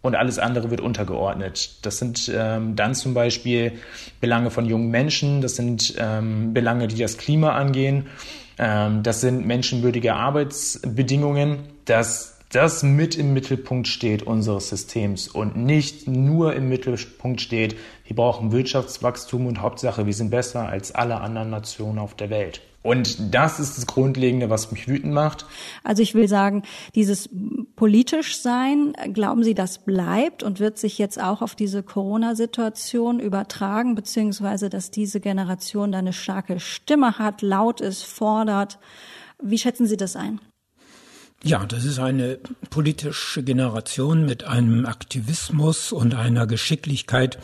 und 0.00 0.16
alles 0.16 0.38
andere 0.38 0.70
wird 0.70 0.80
untergeordnet. 0.80 1.84
Das 1.84 1.98
sind 1.98 2.32
ähm, 2.34 2.74
dann 2.74 2.94
zum 2.94 3.12
Beispiel 3.12 3.72
Belange 4.22 4.50
von 4.50 4.64
jungen 4.64 4.90
Menschen, 4.90 5.42
das 5.42 5.56
sind 5.56 5.94
ähm, 5.98 6.54
Belange, 6.54 6.88
die 6.88 6.96
das 6.96 7.18
Klima 7.18 7.52
angehen, 7.52 8.06
das 8.56 9.20
sind 9.20 9.46
menschenwürdige 9.46 10.14
Arbeitsbedingungen, 10.14 11.58
das 11.84 12.34
das 12.54 12.84
mit 12.84 13.16
im 13.16 13.32
Mittelpunkt 13.32 13.88
steht 13.88 14.22
unseres 14.22 14.68
Systems 14.68 15.26
und 15.26 15.56
nicht 15.56 16.06
nur 16.06 16.54
im 16.54 16.68
Mittelpunkt 16.68 17.40
steht, 17.40 17.74
wir 18.06 18.14
brauchen 18.14 18.52
Wirtschaftswachstum 18.52 19.46
und 19.46 19.60
Hauptsache, 19.60 20.06
wir 20.06 20.14
sind 20.14 20.30
besser 20.30 20.68
als 20.68 20.94
alle 20.94 21.20
anderen 21.20 21.50
Nationen 21.50 21.98
auf 21.98 22.14
der 22.14 22.30
Welt. 22.30 22.60
Und 22.84 23.34
das 23.34 23.60
ist 23.60 23.78
das 23.78 23.86
Grundlegende, 23.86 24.50
was 24.50 24.70
mich 24.70 24.86
wütend 24.88 25.14
macht. 25.14 25.46
Also 25.84 26.02
ich 26.02 26.14
will 26.14 26.28
sagen, 26.28 26.64
dieses 26.94 27.30
politisch 27.76 28.36
sein, 28.36 28.92
glauben 29.14 29.42
Sie, 29.42 29.54
das 29.54 29.78
bleibt 29.86 30.42
und 30.42 30.60
wird 30.60 30.76
sich 30.76 30.98
jetzt 30.98 31.18
auch 31.18 31.40
auf 31.40 31.54
diese 31.54 31.82
Corona-Situation 31.82 33.20
übertragen, 33.20 33.94
beziehungsweise 33.94 34.68
dass 34.68 34.90
diese 34.90 35.20
Generation 35.20 35.92
da 35.92 35.98
eine 35.98 36.12
starke 36.12 36.60
Stimme 36.60 37.18
hat, 37.18 37.40
laut 37.40 37.80
ist, 37.80 38.02
fordert. 38.02 38.78
Wie 39.42 39.58
schätzen 39.58 39.86
Sie 39.86 39.96
das 39.96 40.14
ein? 40.14 40.38
Ja, 41.42 41.64
das 41.64 41.86
ist 41.86 41.98
eine 41.98 42.38
politische 42.68 43.42
Generation 43.42 44.26
mit 44.26 44.44
einem 44.44 44.84
Aktivismus 44.84 45.90
und 45.90 46.14
einer 46.14 46.46
Geschicklichkeit 46.46 47.38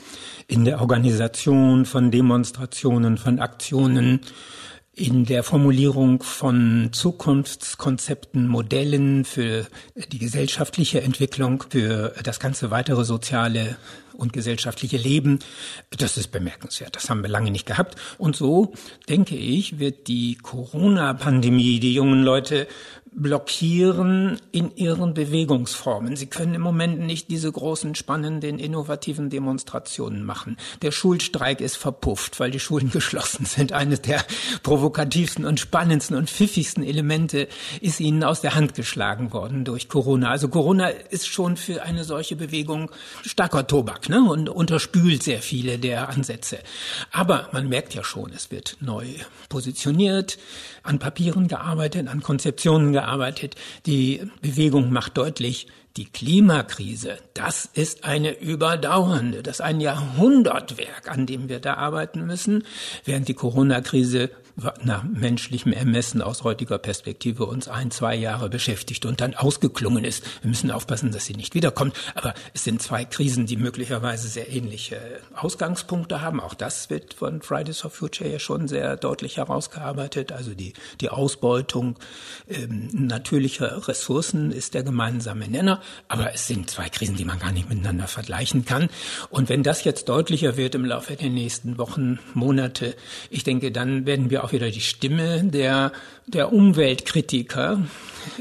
in 0.48 0.66
der 0.66 0.82
Organisation 0.82 1.86
von 1.86 2.10
Demonstrationen, 2.10 3.16
von 3.16 3.40
Aktionen, 3.40 4.20
in 4.94 5.24
der 5.24 5.42
Formulierung 5.44 6.22
von 6.22 6.90
Zukunftskonzepten, 6.92 8.48
Modellen 8.48 9.24
für 9.24 9.66
die 10.12 10.18
gesellschaftliche 10.18 11.00
Entwicklung, 11.00 11.64
für 11.68 12.12
das 12.22 12.40
ganze 12.40 12.70
weitere 12.70 13.04
soziale 13.04 13.76
und 14.12 14.32
gesellschaftliche 14.32 14.98
Leben. 14.98 15.38
Das 15.96 16.16
ist 16.16 16.28
bemerkenswert. 16.28 16.96
Das 16.96 17.08
haben 17.08 17.22
wir 17.22 17.30
lange 17.30 17.50
nicht 17.50 17.66
gehabt. 17.66 17.96
Und 18.18 18.36
so, 18.36 18.74
denke 19.08 19.36
ich, 19.36 19.78
wird 19.78 20.08
die 20.08 20.36
Corona-Pandemie 20.36 21.80
die 21.80 21.94
jungen 21.94 22.22
Leute 22.22 22.66
blockieren 23.12 24.40
in 24.52 24.74
ihren 24.76 25.14
Bewegungsformen. 25.14 26.16
Sie 26.16 26.26
können 26.26 26.54
im 26.54 26.60
Moment 26.60 27.00
nicht 27.00 27.28
diese 27.28 27.50
großen, 27.50 27.94
spannenden, 27.94 28.58
innovativen 28.58 29.30
Demonstrationen 29.30 30.24
machen. 30.24 30.56
Der 30.82 30.92
Schulstreik 30.92 31.60
ist 31.60 31.76
verpufft, 31.76 32.38
weil 32.38 32.50
die 32.50 32.60
Schulen 32.60 32.90
geschlossen 32.92 33.44
sind. 33.46 33.72
Eines 33.72 34.02
der 34.02 34.24
provokativsten 34.62 35.44
und 35.44 35.58
spannendsten 35.58 36.16
und 36.16 36.30
pfiffigsten 36.30 36.84
Elemente 36.84 37.48
ist 37.80 38.00
ihnen 38.00 38.22
aus 38.22 38.42
der 38.42 38.54
Hand 38.54 38.74
geschlagen 38.74 39.32
worden 39.32 39.64
durch 39.64 39.88
Corona. 39.88 40.30
Also 40.30 40.48
Corona 40.48 40.88
ist 40.88 41.26
schon 41.26 41.56
für 41.56 41.82
eine 41.82 42.04
solche 42.04 42.36
Bewegung 42.36 42.90
starker 43.26 43.66
Tobak 43.66 44.08
ne? 44.08 44.22
und 44.22 44.48
unterspült 44.48 45.22
sehr 45.24 45.42
viele 45.42 45.78
der 45.78 46.08
Ansätze. 46.10 46.58
Aber 47.10 47.48
man 47.52 47.68
merkt 47.68 47.94
ja 47.94 48.04
schon, 48.04 48.32
es 48.32 48.50
wird 48.52 48.76
neu 48.80 49.06
positioniert, 49.48 50.38
an 50.82 50.98
Papieren 50.98 51.48
gearbeitet, 51.48 52.08
an 52.08 52.22
Konzeptionen 52.22 52.92
gearbeitet. 52.92 52.99
Die 53.86 54.22
Bewegung 54.42 54.92
macht 54.92 55.16
deutlich, 55.16 55.66
die 55.96 56.04
Klimakrise, 56.04 57.18
das 57.34 57.68
ist 57.72 58.04
eine 58.04 58.38
überdauernde, 58.38 59.42
das 59.42 59.56
ist 59.56 59.60
ein 59.60 59.80
Jahrhundertwerk, 59.80 61.10
an 61.10 61.26
dem 61.26 61.48
wir 61.48 61.58
da 61.58 61.74
arbeiten 61.74 62.26
müssen, 62.26 62.64
während 63.04 63.26
die 63.28 63.34
Corona-Krise 63.34 64.30
nach 64.82 65.04
menschlichem 65.04 65.72
Ermessen 65.72 66.22
aus 66.22 66.44
heutiger 66.44 66.78
Perspektive 66.78 67.46
uns 67.46 67.68
ein, 67.68 67.90
zwei 67.90 68.14
Jahre 68.14 68.48
beschäftigt 68.48 69.06
und 69.06 69.20
dann 69.20 69.34
ausgeklungen 69.34 70.04
ist. 70.04 70.24
Wir 70.42 70.48
müssen 70.48 70.70
aufpassen, 70.70 71.12
dass 71.12 71.26
sie 71.26 71.34
nicht 71.34 71.54
wiederkommt. 71.54 71.96
Aber 72.14 72.34
es 72.54 72.64
sind 72.64 72.82
zwei 72.82 73.04
Krisen, 73.04 73.46
die 73.46 73.56
möglicherweise 73.56 74.28
sehr 74.28 74.50
ähnliche 74.50 75.00
Ausgangspunkte 75.34 76.20
haben. 76.20 76.40
Auch 76.40 76.54
das 76.54 76.90
wird 76.90 77.14
von 77.14 77.42
Fridays 77.42 77.80
for 77.80 77.90
Future 77.90 78.30
ja 78.30 78.38
schon 78.38 78.68
sehr 78.68 78.96
deutlich 78.96 79.36
herausgearbeitet. 79.36 80.32
Also 80.32 80.54
die, 80.54 80.74
die 81.00 81.08
Ausbeutung 81.08 81.96
ähm, 82.48 82.88
natürlicher 82.92 83.88
Ressourcen 83.88 84.52
ist 84.52 84.74
der 84.74 84.82
gemeinsame 84.82 85.48
Nenner. 85.48 85.80
Aber 86.08 86.34
es 86.34 86.46
sind 86.46 86.70
zwei 86.70 86.88
Krisen, 86.88 87.16
die 87.16 87.24
man 87.24 87.38
gar 87.38 87.52
nicht 87.52 87.68
miteinander 87.68 88.06
vergleichen 88.06 88.64
kann. 88.64 88.88
Und 89.30 89.48
wenn 89.48 89.62
das 89.62 89.84
jetzt 89.84 90.08
deutlicher 90.08 90.56
wird 90.56 90.74
im 90.74 90.84
Laufe 90.84 91.16
der 91.16 91.30
nächsten 91.30 91.78
Wochen, 91.78 92.18
Monate, 92.34 92.94
ich 93.30 93.44
denke, 93.44 93.72
dann 93.72 94.06
werden 94.06 94.30
wir 94.30 94.44
auch 94.50 94.52
wieder 94.52 94.70
die 94.70 94.80
Stimme 94.80 95.44
der, 95.44 95.92
der 96.26 96.52
Umweltkritiker 96.52 97.84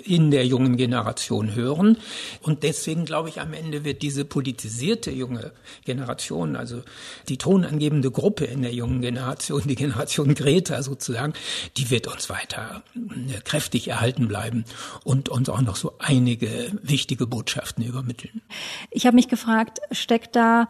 in 0.04 0.32
der 0.32 0.46
jungen 0.46 0.76
Generation 0.76 1.56
hören. 1.56 1.98
Und 2.42 2.64
deswegen 2.64 3.06
glaube 3.06 3.30
ich, 3.30 3.40
am 3.40 3.54
Ende 3.54 3.86
wird 3.86 4.02
diese 4.02 4.26
politisierte 4.26 5.12
junge 5.12 5.52
Generation, 5.86 6.56
also 6.56 6.82
die 7.30 7.38
tonangebende 7.38 8.12
Gruppe 8.12 8.46
in 8.46 8.62
der 8.64 8.74
jungen 8.74 9.02
Generation, 9.02 9.64
die 9.66 9.76
Generation 9.76 10.34
Greta 10.34 10.82
sozusagen, 10.82 11.34
die 11.78 11.90
wird 11.90 12.08
uns 12.08 12.30
weiter 12.30 12.84
äh, 12.96 13.40
kräftig 13.42 13.88
erhalten 13.88 14.28
bleiben 14.28 14.66
und 15.04 15.30
uns 15.30 15.48
auch 15.48 15.62
noch 15.62 15.76
so 15.76 15.94
einige 16.00 16.72
wichtige 16.82 17.28
Botschaften 17.28 17.86
übermitteln. 17.86 18.42
Ich 18.90 19.06
habe 19.06 19.16
mich 19.16 19.28
gefragt, 19.28 19.80
steckt 19.92 20.36
da 20.36 20.68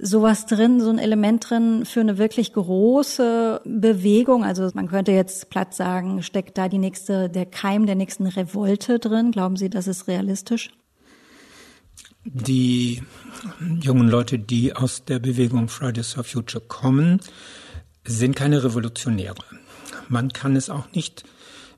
sowas 0.00 0.46
drin, 0.46 0.80
so 0.80 0.90
ein 0.90 0.98
Element 0.98 1.50
drin 1.50 1.84
für 1.84 2.00
eine 2.00 2.18
wirklich 2.18 2.52
große 2.52 3.60
Bewegung? 3.64 4.44
Also 4.44 4.70
man 4.74 4.88
könnte 4.88 5.12
jetzt 5.12 5.50
platt 5.50 5.74
sagen, 5.74 6.22
steckt 6.22 6.56
da 6.58 6.68
die 6.68 6.78
nächste, 6.78 7.28
der 7.28 7.46
Keim 7.46 7.86
der 7.86 7.94
nächsten 7.94 8.26
Revolte 8.26 8.98
drin? 8.98 9.32
Glauben 9.32 9.56
Sie, 9.56 9.70
das 9.70 9.86
ist 9.86 10.08
realistisch? 10.08 10.70
Die 12.24 13.02
jungen 13.80 14.08
Leute, 14.08 14.38
die 14.38 14.74
aus 14.74 15.04
der 15.04 15.18
Bewegung 15.18 15.68
Fridays 15.68 16.12
for 16.12 16.24
Future 16.24 16.62
kommen, 16.66 17.20
sind 18.04 18.36
keine 18.36 18.62
Revolutionäre. 18.64 19.44
Man 20.08 20.32
kann 20.32 20.56
es 20.56 20.70
auch 20.70 20.92
nicht 20.92 21.24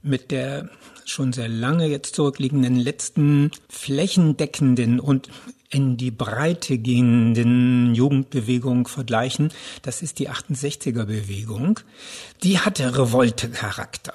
mit 0.03 0.31
der 0.31 0.71
schon 1.11 1.33
sehr 1.33 1.49
lange 1.49 1.87
jetzt 1.87 2.15
zurückliegenden 2.15 2.77
letzten 2.77 3.51
flächendeckenden 3.69 5.01
und 5.01 5.29
in 5.73 5.97
die 5.97 6.11
Breite 6.11 6.79
gehenden 6.79 7.95
Jugendbewegung 7.95 8.89
vergleichen, 8.89 9.53
das 9.83 10.03
ist 10.03 10.19
die 10.19 10.29
68er 10.29 11.05
Bewegung. 11.05 11.79
Die 12.43 12.59
hatte 12.59 12.99
Revolte-Charakter. 12.99 14.15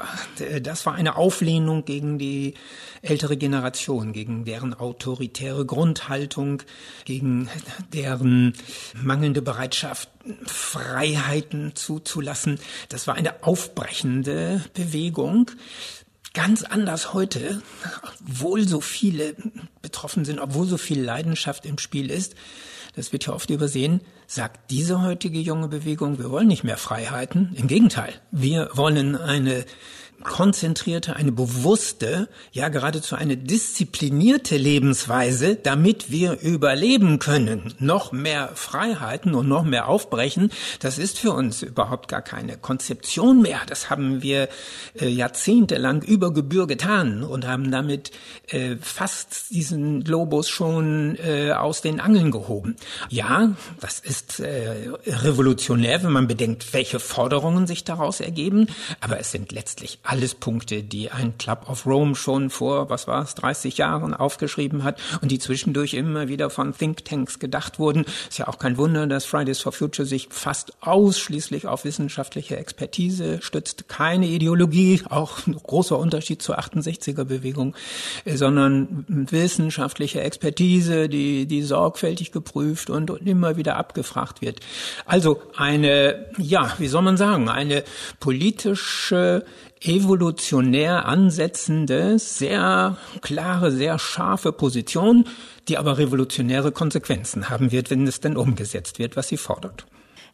Das 0.62 0.86
war 0.86 0.96
eine 0.96 1.16
Auflehnung 1.16 1.86
gegen 1.86 2.20
die 2.20 2.56
ältere 3.02 3.38
Generation, 3.38 4.12
gegen 4.12 4.44
deren 4.44 4.74
autoritäre 4.74 5.66
Grundhaltung, 5.66 6.62
gegen 7.06 7.48
deren 7.94 8.54
mangelnde 9.02 9.42
Bereitschaft, 9.42 10.10
Freiheiten 10.46 11.74
zuzulassen. 11.76 12.60
Das 12.90 13.08
war 13.08 13.16
eine 13.16 13.44
aufbrechende 13.44 14.62
Bewegung, 14.74 15.52
ganz 16.36 16.64
anders 16.64 17.14
heute, 17.14 17.64
obwohl 18.22 18.68
so 18.68 18.82
viele 18.82 19.36
betroffen 19.82 20.26
sind, 20.26 20.40
obwohl 20.40 20.68
so 20.68 20.78
viel 20.78 21.02
Leidenschaft 21.02 21.66
im 21.66 21.80
Spiel 21.80 22.12
ist, 22.12 22.36
das 22.96 23.12
wird 23.12 23.26
ja 23.26 23.34
oft 23.34 23.50
übersehen, 23.50 24.02
sagt 24.28 24.72
diese 24.72 25.02
heutige 25.02 25.40
junge 25.40 25.68
Bewegung, 25.68 26.20
wir 26.20 26.30
wollen 26.30 26.48
nicht 26.48 26.64
mehr 26.64 26.78
Freiheiten. 26.78 27.54
Im 27.56 27.68
Gegenteil, 27.68 28.14
wir 28.32 28.70
wollen 28.74 29.16
eine 29.16 29.66
konzentrierte, 30.24 31.16
eine 31.16 31.32
bewusste, 31.32 32.28
ja 32.52 32.70
geradezu 32.70 33.16
eine 33.16 33.38
disziplinierte 33.38 34.58
Lebensweise, 34.58 35.56
damit 35.56 36.12
wir 36.12 36.40
überleben 36.42 37.20
können. 37.20 37.74
Noch 37.80 38.12
mehr 38.12 38.50
Freiheiten 38.56 39.36
und 39.36 39.48
noch 39.48 39.64
mehr 39.64 39.88
Aufbrechen, 39.88 40.52
das 40.80 40.98
ist 40.98 41.20
für 41.20 41.32
uns 41.32 41.62
überhaupt 41.62 42.08
gar 42.08 42.22
keine 42.22 42.58
Konzeption 42.58 43.42
mehr. 43.42 43.62
Das 43.68 43.90
haben 43.90 44.22
wir 44.22 44.50
äh, 45.00 45.08
jahrzehntelang 45.08 46.02
über 46.02 46.34
Gebühr 46.34 46.68
getan 46.68 47.24
und 47.24 47.48
haben 47.48 47.72
damit 47.72 48.12
äh, 48.48 48.78
fast 48.82 49.52
diesen 49.52 50.04
Globus 50.04 50.50
schon 50.50 51.18
äh, 51.24 51.52
aus 51.52 51.82
den 51.82 52.00
Angeln 52.00 52.32
gehoben. 52.32 52.76
Ja, 53.10 53.54
das 53.80 54.00
ist 54.00 54.40
äh, 54.40 54.90
revolutionär, 55.06 56.04
wenn 56.04 56.12
man 56.12 56.28
bedenkt, 56.28 56.74
welche 56.74 57.00
Forderungen 57.00 57.68
sich 57.68 57.84
daraus 57.84 58.20
ergeben, 58.20 58.68
aber 59.02 59.20
es 59.20 59.32
sind 59.32 59.52
letztlich 59.52 60.00
alles 60.06 60.36
Punkte, 60.36 60.84
die 60.84 61.12
ein 61.12 61.38
Club 61.38 61.70
of 61.70 61.86
Rome 61.86 62.16
schon 62.16 62.50
vor, 62.50 62.90
was 62.90 63.08
war 63.08 63.24
es, 63.24 63.36
30 63.36 63.78
Jahren 63.78 64.14
aufgeschrieben 64.14 64.84
hat 64.84 65.00
und 65.22 65.32
die 65.32 65.40
zwischendurch 65.40 65.94
immer 65.94 66.28
wieder 66.28 66.50
von 66.50 66.76
Thinktanks 66.76 67.40
gedacht 67.40 67.80
wurden. 67.80 68.06
Ist 68.30 68.38
ja 68.38 68.48
auch 68.48 68.60
kein 68.60 68.78
Wunder, 68.78 69.08
dass 69.08 69.26
Fridays 69.26 69.60
for 69.60 69.72
Future 69.72 70.06
sich 70.06 70.28
fast 70.32 70.74
ausschließlich 70.82 71.68
auf 71.68 71.86
wissenschaftliche 71.86 72.58
Expertise 72.58 73.40
stützt. 73.42 73.88
Keine 73.88 74.28
Ideologie, 74.28 75.02
auch 75.10 75.46
ein 75.48 75.56
großer 75.56 75.98
Unterschied 75.98 76.42
zur 76.42 76.60
68er 76.60 77.24
Bewegung, 77.24 77.76
äh, 78.26 78.36
sondern 78.36 79.06
wissenschaftliche 79.08 80.22
Expertise, 80.22 81.10
die, 81.10 81.46
die 81.46 81.62
sorgfältig 81.62 82.32
geprüft 82.32 82.90
und, 82.90 83.10
und 83.10 83.28
immer 83.28 83.58
wieder 83.58 83.78
abgefragt 83.78 84.42
wird. 84.42 84.60
Also 85.06 85.42
eine, 85.56 86.28
ja, 86.38 86.74
wie 86.78 86.88
soll 86.88 87.02
man 87.02 87.18
sagen, 87.18 87.50
eine 87.50 87.84
politische 88.20 89.46
evolutionär 89.82 91.06
ansetzende, 91.06 92.18
sehr 92.18 92.98
klare, 93.22 93.72
sehr 93.72 94.00
scharfe 94.00 94.52
Position, 94.52 95.26
die 95.68 95.78
aber 95.78 95.98
revolutionäre 95.98 96.72
Konsequenzen 96.72 97.50
haben 97.50 97.72
wird, 97.72 97.90
wenn 97.90 98.08
es 98.08 98.20
denn 98.20 98.38
umgesetzt 98.38 99.00
wird, 99.00 99.16
was 99.16 99.28
sie 99.28 99.38
fordert. 99.38 99.86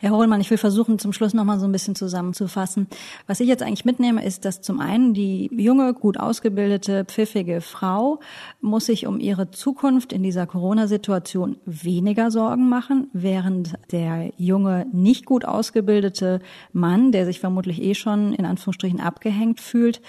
Herr 0.02 0.14
Hohlmann, 0.14 0.42
ich 0.42 0.50
will 0.50 0.58
versuchen, 0.58 0.98
zum 0.98 1.14
Schluss 1.14 1.36
noch 1.36 1.44
mal 1.44 1.60
so 1.60 1.68
ein 1.68 1.72
bisschen 1.72 1.94
zusammenzufassen. 1.94 2.88
Was 3.28 3.40
ich 3.40 3.48
jetzt 3.48 3.62
eigentlich 3.62 3.86
mitnehme, 3.86 4.26
ist, 4.26 4.46
dass 4.46 4.60
zum 4.60 4.80
einen 4.80 5.14
die 5.14 5.48
junge, 5.56 5.94
gut 5.94 6.20
ausgebildete, 6.20 7.06
pfiffige 7.06 7.62
Frau 7.62 8.20
muss 8.62 8.88
sich 8.88 9.06
um 9.06 9.20
ihre 9.20 9.52
Zukunft 9.52 10.12
in 10.12 10.24
dieser 10.24 10.48
Corona-Situation 10.48 11.58
weniger 11.68 12.32
Sorgen 12.32 12.68
machen, 12.68 13.12
während 13.14 13.76
der 13.92 14.32
junge, 14.38 14.88
nicht 14.92 15.28
gut 15.28 15.46
ausgebildete 15.46 16.40
Mann, 16.74 17.12
der 17.12 17.28
sich 17.28 17.40
vermutlich 17.40 17.80
eh 17.80 17.94
schon 17.94 18.34
in 18.34 18.46
Anführungsstrichen 18.46 19.02
abgehängt 19.02 19.60
fühlt, 19.60 20.02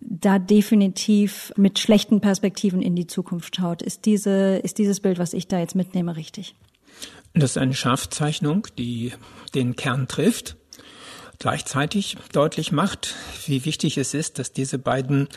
da 0.00 0.40
definitiv 0.40 1.52
mit 1.56 1.78
schlechten 1.78 2.20
Perspektiven 2.20 2.82
in 2.82 2.96
die 2.96 3.06
Zukunft 3.06 3.54
schaut. 3.54 3.80
Ist 3.80 4.06
diese, 4.06 4.56
ist 4.64 4.78
dieses 4.78 4.98
Bild, 4.98 5.20
was 5.20 5.34
ich 5.34 5.46
da 5.46 5.60
jetzt 5.60 5.76
mitnehme, 5.76 6.16
richtig? 6.16 6.56
Das 7.34 7.50
ist 7.50 7.58
eine 7.58 7.74
Scharfzeichnung, 7.74 8.66
die 8.78 9.12
den 9.54 9.76
Kern 9.76 10.08
trifft, 10.08 10.56
gleichzeitig 11.38 12.16
deutlich 12.32 12.72
macht, 12.72 13.14
wie 13.46 13.64
wichtig 13.64 13.98
es 13.98 14.14
ist, 14.14 14.38
dass 14.38 14.52
diese 14.52 14.78
beiden 14.78 15.28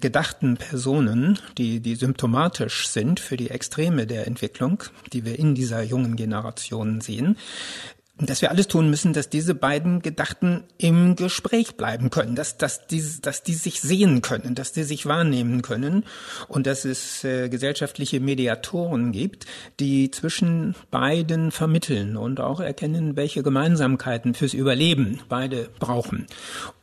gedachten 0.00 0.56
Personen, 0.56 1.38
die, 1.58 1.80
die 1.80 1.94
symptomatisch 1.94 2.88
sind 2.88 3.20
für 3.20 3.36
die 3.36 3.50
Extreme 3.50 4.06
der 4.06 4.26
Entwicklung, 4.26 4.82
die 5.12 5.24
wir 5.24 5.38
in 5.38 5.54
dieser 5.54 5.82
jungen 5.82 6.16
Generation 6.16 7.00
sehen, 7.00 7.36
dass 8.28 8.42
wir 8.42 8.50
alles 8.50 8.68
tun 8.68 8.90
müssen, 8.90 9.12
dass 9.12 9.28
diese 9.28 9.54
beiden 9.54 10.02
Gedachten 10.02 10.64
im 10.78 11.16
Gespräch 11.16 11.76
bleiben 11.76 12.10
können, 12.10 12.34
dass, 12.34 12.58
dass, 12.58 12.86
die, 12.86 13.02
dass 13.22 13.42
die 13.42 13.54
sich 13.54 13.80
sehen 13.80 14.20
können, 14.20 14.54
dass 14.54 14.72
die 14.72 14.82
sich 14.82 15.06
wahrnehmen 15.06 15.62
können 15.62 16.04
und 16.48 16.66
dass 16.66 16.84
es 16.84 17.24
äh, 17.24 17.48
gesellschaftliche 17.48 18.20
Mediatoren 18.20 19.12
gibt, 19.12 19.46
die 19.78 20.10
zwischen 20.10 20.74
beiden 20.90 21.50
vermitteln 21.50 22.16
und 22.16 22.40
auch 22.40 22.60
erkennen, 22.60 23.16
welche 23.16 23.42
Gemeinsamkeiten 23.42 24.34
fürs 24.34 24.54
Überleben 24.54 25.20
beide 25.28 25.70
brauchen. 25.78 26.26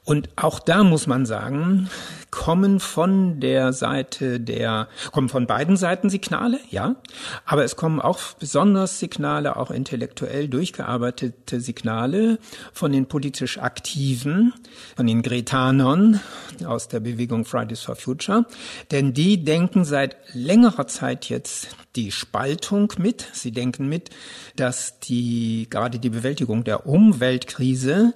Und 0.08 0.30
auch 0.38 0.60
da 0.60 0.86
muss 0.86 1.06
man 1.06 1.26
sagen, 1.26 1.89
kommen 2.32 2.80
von 2.80 3.41
der 3.41 3.74
Seite 3.74 4.39
der, 4.39 4.88
kommen 5.12 5.28
von 5.28 5.48
beiden 5.48 5.76
Seiten 5.76 6.10
Signale, 6.10 6.60
ja, 6.70 6.96
aber 7.43 7.65
es 7.65 7.76
kommen 7.76 8.00
auch 8.00 8.17
besonders 8.39 9.00
Signale, 9.00 9.58
auch 9.58 9.70
intellektuell 9.70 10.48
durchgearbeitete 10.48 11.60
Signale 11.60 12.39
von 12.72 12.93
den 12.93 13.08
politisch 13.08 13.58
Aktiven, 13.58 14.54
von 14.96 15.08
den 15.08 15.24
Gretanern 15.24 16.22
aus 16.65 16.88
der 16.88 17.02
Bewegung 17.02 17.43
Fridays 17.43 17.82
for 17.82 17.98
Future, 17.98 18.46
denn 18.91 19.13
die 19.13 19.43
denken 19.43 19.84
seit 19.84 20.15
längerer 20.32 20.88
Zeit 20.88 21.28
jetzt 21.28 21.76
die 21.98 22.12
Spaltung 22.12 22.93
mit. 22.98 23.28
Sie 23.34 23.52
denken 23.52 23.89
mit, 23.89 24.12
dass 24.56 25.00
die, 25.00 25.67
gerade 25.70 26.00
die 26.00 26.10
Bewältigung 26.10 26.63
der 26.63 26.86
Umweltkrise 26.86 28.13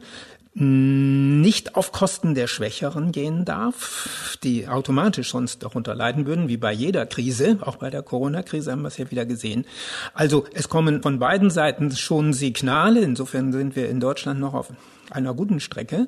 nicht 0.54 1.76
auf 1.76 1.94
Kosten 1.94 2.36
der 2.36 2.48
Schwächeren 2.48 3.14
gehen 3.14 3.46
darf, 3.46 4.38
die 4.44 4.68
automatisch 4.68 5.32
sonst 5.32 5.64
darunter 5.64 5.96
leiden 5.96 6.26
würden, 6.26 6.50
wie 6.50 6.58
bei 6.58 6.74
jeder 6.74 7.06
Krise, 7.06 7.58
auch 7.62 7.78
bei 7.78 7.90
der 7.90 8.04
Corona-Krise 8.04 8.72
haben 8.72 8.82
wir 8.82 8.90
es 8.90 8.98
ja 8.98 9.10
wieder 9.10 9.26
gesehen. 9.26 9.66
Also 10.14 10.46
es 10.54 10.68
kommen 10.68 11.02
von 11.02 11.20
beiden 11.20 11.50
Seiten 11.50 11.92
schon 11.92 12.34
Signale, 12.34 13.00
insofern 13.00 13.54
sind 13.54 13.78
wir 13.78 13.90
in 13.90 14.02
Deutschland 14.02 14.42
noch 14.42 14.54
auf 14.54 14.68
einer 15.12 15.34
guten 15.34 15.60
Strecke. 15.60 16.08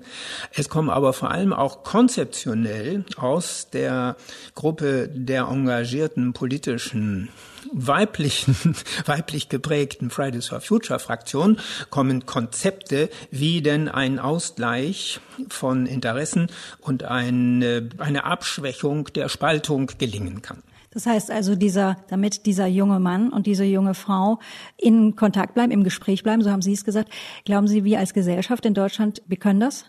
Es 0.54 0.70
kommen 0.70 0.90
aber 0.90 1.14
vor 1.14 1.32
allem 1.32 1.54
auch 1.54 1.84
konzeptionell 1.84 3.06
aus 3.18 3.70
der 3.72 4.16
Gruppe 4.56 5.10
der 5.10 5.44
engagierten 5.46 6.34
politischen 6.34 7.30
weiblichen, 7.72 8.56
weiblich 9.06 9.50
geprägten 9.50 10.10
Fridays 10.10 10.48
for 10.48 10.62
Future 10.62 11.00
Fraktion 11.00 11.60
kommen 11.90 12.26
Konzepte, 12.26 13.10
wie 13.32 13.62
denn 13.62 13.90
ein 13.90 14.20
Ausgleich 14.20 15.20
von 15.50 15.86
Interessen 15.86 16.48
und 16.80 17.04
eine, 17.04 17.90
eine 17.98 18.26
Abschwächung 18.26 19.06
der 19.14 19.30
Spaltung 19.30 19.92
gelingen 19.98 20.42
kann. 20.42 20.64
Das 20.94 21.08
heißt 21.08 21.32
also, 21.32 21.56
dieser, 21.56 21.98
damit 22.08 22.46
dieser 22.46 22.68
junge 22.68 23.00
Mann 23.00 23.30
und 23.30 23.48
diese 23.48 23.64
junge 23.64 23.96
Frau 23.96 24.40
in 24.78 25.16
Kontakt 25.16 25.56
bleiben, 25.56 25.72
im 25.72 25.84
Gespräch 25.84 26.24
bleiben, 26.24 26.44
so 26.44 26.52
haben 26.52 26.62
Sie 26.62 26.74
es 26.74 26.86
gesagt. 26.86 27.10
Glauben 27.46 27.68
Sie, 27.68 27.84
wir 27.84 28.00
als 28.00 28.14
Gesellschaft 28.14 28.66
in 28.66 28.76
Deutschland, 28.76 29.22
wir 29.28 29.38
können 29.38 29.60
das? 29.60 29.86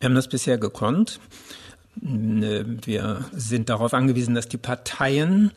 Wir 0.00 0.08
haben 0.08 0.14
das 0.14 0.28
bisher 0.28 0.58
gekonnt. 0.58 1.20
Wir 1.96 3.24
sind 3.32 3.68
darauf 3.68 3.94
angewiesen, 3.94 4.34
dass 4.34 4.48
die 4.48 4.58
Parteien 4.58 5.52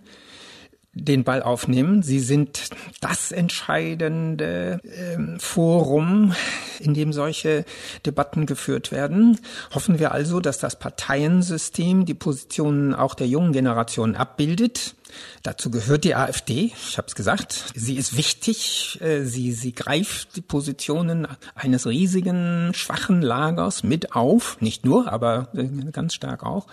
den 0.94 1.24
Ball 1.24 1.44
aufnehmen. 1.44 2.02
Sie 2.04 2.20
sind 2.20 2.70
das 3.00 3.32
entscheidende 3.32 4.80
äh, 4.84 5.40
Forum, 5.40 6.34
in 6.80 6.94
dem 6.94 7.14
solche 7.14 7.66
Debatten 8.06 8.46
geführt 8.46 8.92
werden. 8.92 9.40
Hoffen 9.74 10.00
wir 10.00 10.12
also, 10.12 10.40
dass 10.40 10.58
das 10.58 10.78
Parteiensystem 10.80 12.06
die 12.06 12.14
Positionen 12.14 12.94
auch 12.94 13.14
der 13.14 13.28
jungen 13.28 13.54
Generation 13.54 14.16
abbildet 14.16 14.96
Dazu 15.44 15.72
gehört 15.72 16.04
die 16.04 16.16
AfD. 16.16 16.72
Ich 16.90 16.98
habe 16.98 17.08
es 17.08 17.16
gesagt. 17.16 17.66
Sie 17.76 17.96
ist 17.96 18.18
wichtig. 18.18 19.00
Äh, 19.02 19.26
sie, 19.26 19.52
sie 19.52 19.74
greift 19.74 20.36
die 20.36 20.42
Positionen 20.42 21.28
eines 21.56 21.88
riesigen, 21.88 22.72
schwachen 22.74 23.22
Lagers 23.22 23.84
mit 23.84 24.16
auf. 24.16 24.60
Nicht 24.62 24.86
nur, 24.86 25.12
aber 25.12 25.50
äh, 25.54 25.68
ganz 25.92 26.14
stark 26.14 26.44
auch. 26.44 26.68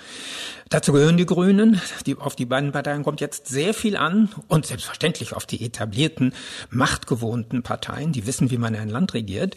Dazu 0.69 0.93
gehören 0.93 1.17
die 1.17 1.27
Grünen. 1.27 1.81
Die, 2.07 2.17
auf 2.17 2.35
die 2.35 2.47
beiden 2.47 2.73
Parteien 2.73 3.05
kommt 3.05 3.21
jetzt 3.21 3.47
sehr 3.47 3.73
viel 3.73 3.97
an. 3.97 4.31
Und 4.49 4.67
selbstverständlich 4.67 5.33
auf 5.35 5.47
die 5.47 5.65
etablierten, 5.65 6.33
machtgewohnten 6.71 7.63
Parteien, 7.63 8.13
die 8.13 8.27
wissen, 8.27 8.51
wie 8.51 8.59
man 8.59 8.75
ein 8.75 8.89
Land 8.89 9.15
regiert. 9.15 9.57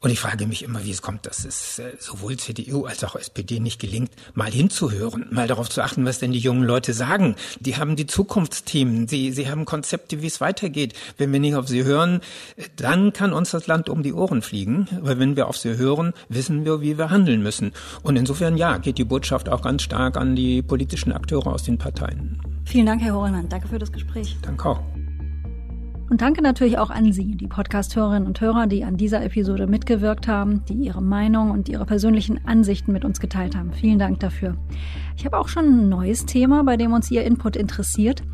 Und 0.00 0.10
ich 0.10 0.20
frage 0.20 0.46
mich 0.46 0.62
immer, 0.62 0.84
wie 0.84 0.90
es 0.90 1.02
kommt, 1.02 1.26
dass 1.26 1.44
es 1.44 1.78
äh, 1.78 1.92
sowohl 1.98 2.36
CDU 2.36 2.84
als 2.84 3.04
auch 3.04 3.16
SPD 3.16 3.60
nicht 3.60 3.80
gelingt, 3.80 4.12
mal 4.34 4.50
hinzuhören, 4.50 5.26
mal 5.30 5.48
darauf 5.48 5.68
zu 5.68 5.82
achten, 5.82 6.04
was 6.04 6.18
denn 6.18 6.32
die 6.32 6.38
jungen 6.38 6.64
Leute 6.64 6.92
sagen. 6.92 7.36
Die 7.60 7.76
haben 7.76 7.96
die 7.96 8.06
Zukunftsthemen. 8.20 9.08
Sie, 9.08 9.32
Sie 9.32 9.48
haben 9.48 9.64
Konzepte, 9.64 10.20
wie 10.20 10.26
es 10.26 10.42
weitergeht. 10.42 10.92
Wenn 11.16 11.32
wir 11.32 11.40
nicht 11.40 11.54
auf 11.54 11.68
Sie 11.68 11.84
hören, 11.84 12.20
dann 12.76 13.14
kann 13.14 13.32
uns 13.32 13.52
das 13.52 13.66
Land 13.66 13.88
um 13.88 14.02
die 14.02 14.12
Ohren 14.12 14.42
fliegen. 14.42 14.88
Weil 15.00 15.18
wenn 15.18 15.36
wir 15.36 15.48
auf 15.48 15.56
Sie 15.56 15.78
hören, 15.78 16.12
wissen 16.28 16.66
wir, 16.66 16.82
wie 16.82 16.98
wir 16.98 17.08
handeln 17.08 17.42
müssen. 17.42 17.72
Und 18.02 18.16
insofern, 18.16 18.58
ja, 18.58 18.76
geht 18.76 18.98
die 18.98 19.04
Botschaft 19.04 19.48
auch 19.48 19.62
ganz 19.62 19.84
stark 19.84 20.18
an 20.18 20.36
die 20.36 20.60
politischen 20.60 21.12
Akteure 21.12 21.46
aus 21.46 21.62
den 21.62 21.78
Parteien. 21.78 22.38
Vielen 22.66 22.84
Dank, 22.84 23.00
Herr 23.00 23.14
Horemann. 23.14 23.48
Danke 23.48 23.68
für 23.68 23.78
das 23.78 23.90
Gespräch. 23.90 24.36
Danke 24.42 24.68
auch. 24.68 24.80
Und 26.10 26.22
danke 26.22 26.42
natürlich 26.42 26.76
auch 26.76 26.90
an 26.90 27.12
Sie, 27.12 27.36
die 27.36 27.46
Podcast-Hörerinnen 27.46 28.26
und 28.26 28.40
Hörer, 28.40 28.66
die 28.66 28.82
an 28.82 28.96
dieser 28.96 29.22
Episode 29.24 29.68
mitgewirkt 29.68 30.26
haben, 30.26 30.64
die 30.64 30.74
ihre 30.74 31.00
Meinung 31.00 31.52
und 31.52 31.68
ihre 31.68 31.86
persönlichen 31.86 32.44
Ansichten 32.48 32.92
mit 32.92 33.04
uns 33.04 33.20
geteilt 33.20 33.54
haben. 33.54 33.72
Vielen 33.72 34.00
Dank 34.00 34.18
dafür. 34.18 34.56
Ich 35.16 35.24
habe 35.24 35.38
auch 35.38 35.46
schon 35.46 35.66
ein 35.66 35.88
neues 35.88 36.26
Thema, 36.26 36.64
bei 36.64 36.76
dem 36.76 36.92
uns 36.92 37.12
Ihr 37.12 37.22
Input 37.22 37.54
interessiert. 37.54 38.24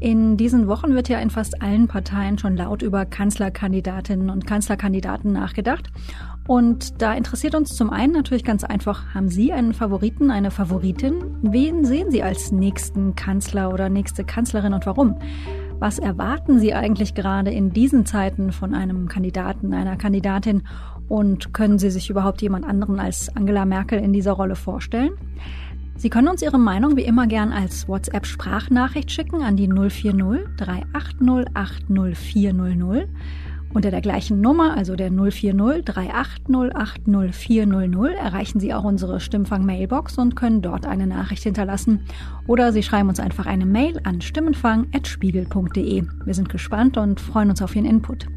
In 0.00 0.38
diesen 0.38 0.66
Wochen 0.66 0.94
wird 0.94 1.10
ja 1.10 1.18
in 1.18 1.28
fast 1.28 1.60
allen 1.60 1.88
Parteien 1.88 2.38
schon 2.38 2.56
laut 2.56 2.80
über 2.80 3.04
Kanzlerkandidatinnen 3.04 4.30
und 4.30 4.46
Kanzlerkandidaten 4.46 5.30
nachgedacht. 5.30 5.90
Und 6.46 7.02
da 7.02 7.12
interessiert 7.12 7.54
uns 7.54 7.76
zum 7.76 7.90
einen 7.90 8.14
natürlich 8.14 8.44
ganz 8.44 8.64
einfach, 8.64 9.12
haben 9.12 9.28
Sie 9.28 9.52
einen 9.52 9.74
Favoriten, 9.74 10.30
eine 10.30 10.50
Favoritin? 10.50 11.16
Wen 11.42 11.84
sehen 11.84 12.10
Sie 12.10 12.22
als 12.22 12.50
nächsten 12.50 13.14
Kanzler 13.14 13.74
oder 13.74 13.90
nächste 13.90 14.24
Kanzlerin 14.24 14.72
und 14.72 14.86
warum? 14.86 15.18
Was 15.78 15.98
erwarten 15.98 16.58
Sie 16.58 16.72
eigentlich 16.72 17.14
gerade 17.14 17.50
in 17.50 17.70
diesen 17.70 18.06
Zeiten 18.06 18.50
von 18.52 18.74
einem 18.74 19.08
Kandidaten, 19.08 19.74
einer 19.74 19.96
Kandidatin? 19.96 20.62
Und 21.08 21.52
können 21.52 21.78
Sie 21.78 21.90
sich 21.90 22.08
überhaupt 22.08 22.40
jemand 22.40 22.64
anderen 22.64 22.98
als 22.98 23.34
Angela 23.36 23.66
Merkel 23.66 23.98
in 23.98 24.14
dieser 24.14 24.32
Rolle 24.32 24.56
vorstellen? 24.56 25.12
Sie 25.96 26.08
können 26.08 26.28
uns 26.28 26.42
Ihre 26.42 26.58
Meinung 26.58 26.96
wie 26.96 27.04
immer 27.04 27.26
gern 27.26 27.52
als 27.52 27.88
WhatsApp-Sprachnachricht 27.88 29.10
schicken 29.10 29.42
an 29.42 29.56
die 29.56 29.68
040 29.68 30.56
380 30.56 31.46
80400. 31.54 33.08
Unter 33.76 33.90
der 33.90 34.00
gleichen 34.00 34.40
Nummer, 34.40 34.74
also 34.74 34.96
der 34.96 35.10
040 35.10 35.84
380 35.84 36.74
80400, 36.74 38.14
erreichen 38.14 38.58
Sie 38.58 38.72
auch 38.72 38.84
unsere 38.84 39.20
Stimmfang-Mailbox 39.20 40.16
und 40.16 40.34
können 40.34 40.62
dort 40.62 40.86
eine 40.86 41.06
Nachricht 41.06 41.42
hinterlassen. 41.42 42.00
Oder 42.46 42.72
Sie 42.72 42.82
schreiben 42.82 43.10
uns 43.10 43.20
einfach 43.20 43.44
eine 43.44 43.66
Mail 43.66 44.00
an 44.04 44.22
stimmenfang.spiegel.de. 44.22 46.04
Wir 46.24 46.34
sind 46.34 46.48
gespannt 46.48 46.96
und 46.96 47.20
freuen 47.20 47.50
uns 47.50 47.60
auf 47.60 47.76
Ihren 47.76 47.84
Input. 47.84 48.28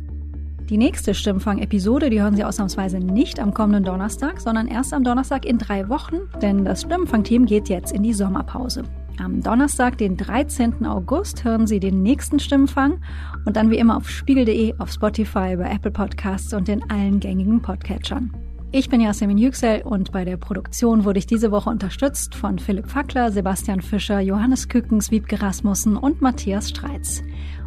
Die 0.69 0.77
nächste 0.77 1.13
Stimmfang-Episode, 1.13 2.09
die 2.09 2.21
hören 2.21 2.35
Sie 2.35 2.43
ausnahmsweise 2.43 2.99
nicht 2.99 3.39
am 3.39 3.53
kommenden 3.53 3.85
Donnerstag, 3.85 4.41
sondern 4.41 4.67
erst 4.67 4.93
am 4.93 5.05
Donnerstag 5.05 5.45
in 5.45 5.57
drei 5.57 5.87
Wochen, 5.87 6.17
denn 6.41 6.65
das 6.65 6.81
Stimmfang-Team 6.81 7.45
geht 7.45 7.69
jetzt 7.69 7.93
in 7.93 8.03
die 8.03 8.13
Sommerpause. 8.13 8.83
Am 9.19 9.41
Donnerstag, 9.41 9.97
den 9.97 10.15
13. 10.15 10.85
August, 10.85 11.43
hören 11.43 11.67
Sie 11.67 11.79
den 11.79 12.01
nächsten 12.01 12.39
Stimmenfang 12.39 13.01
und 13.45 13.57
dann 13.57 13.69
wie 13.69 13.77
immer 13.77 13.97
auf 13.97 14.09
spiegel.de, 14.09 14.75
auf 14.77 14.91
Spotify, 14.91 15.57
bei 15.57 15.69
Apple 15.69 15.91
Podcasts 15.91 16.53
und 16.53 16.69
in 16.69 16.89
allen 16.89 17.19
gängigen 17.19 17.61
Podcatchern. 17.61 18.31
Ich 18.71 18.87
bin 18.87 19.01
Jasmin 19.01 19.37
Yüksel 19.37 19.81
und 19.81 20.11
bei 20.11 20.23
der 20.23 20.37
Produktion 20.37 21.03
wurde 21.03 21.19
ich 21.19 21.27
diese 21.27 21.51
Woche 21.51 21.69
unterstützt 21.69 22.33
von 22.33 22.59
Philipp 22.59 22.89
Fackler, 22.89 23.31
Sebastian 23.31 23.81
Fischer, 23.81 24.21
Johannes 24.21 24.69
Kückens, 24.69 25.11
Wiebke 25.11 25.41
Rasmussen 25.41 25.97
und 25.97 26.21
Matthias 26.21 26.69
Streitz. 26.69 27.21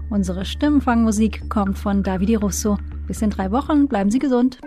Unsere 0.09 0.45
Stimmenfangmusik 0.45 1.51
kommt 1.51 1.79
von 1.79 2.03
Davide 2.03 2.39
Russo. 2.39 2.79
Bis 3.07 3.21
in 3.21 3.31
drei 3.31 3.51
Wochen, 3.51 3.89
bleiben 3.89 4.11
Sie 4.11 4.19
gesund. 4.19 4.59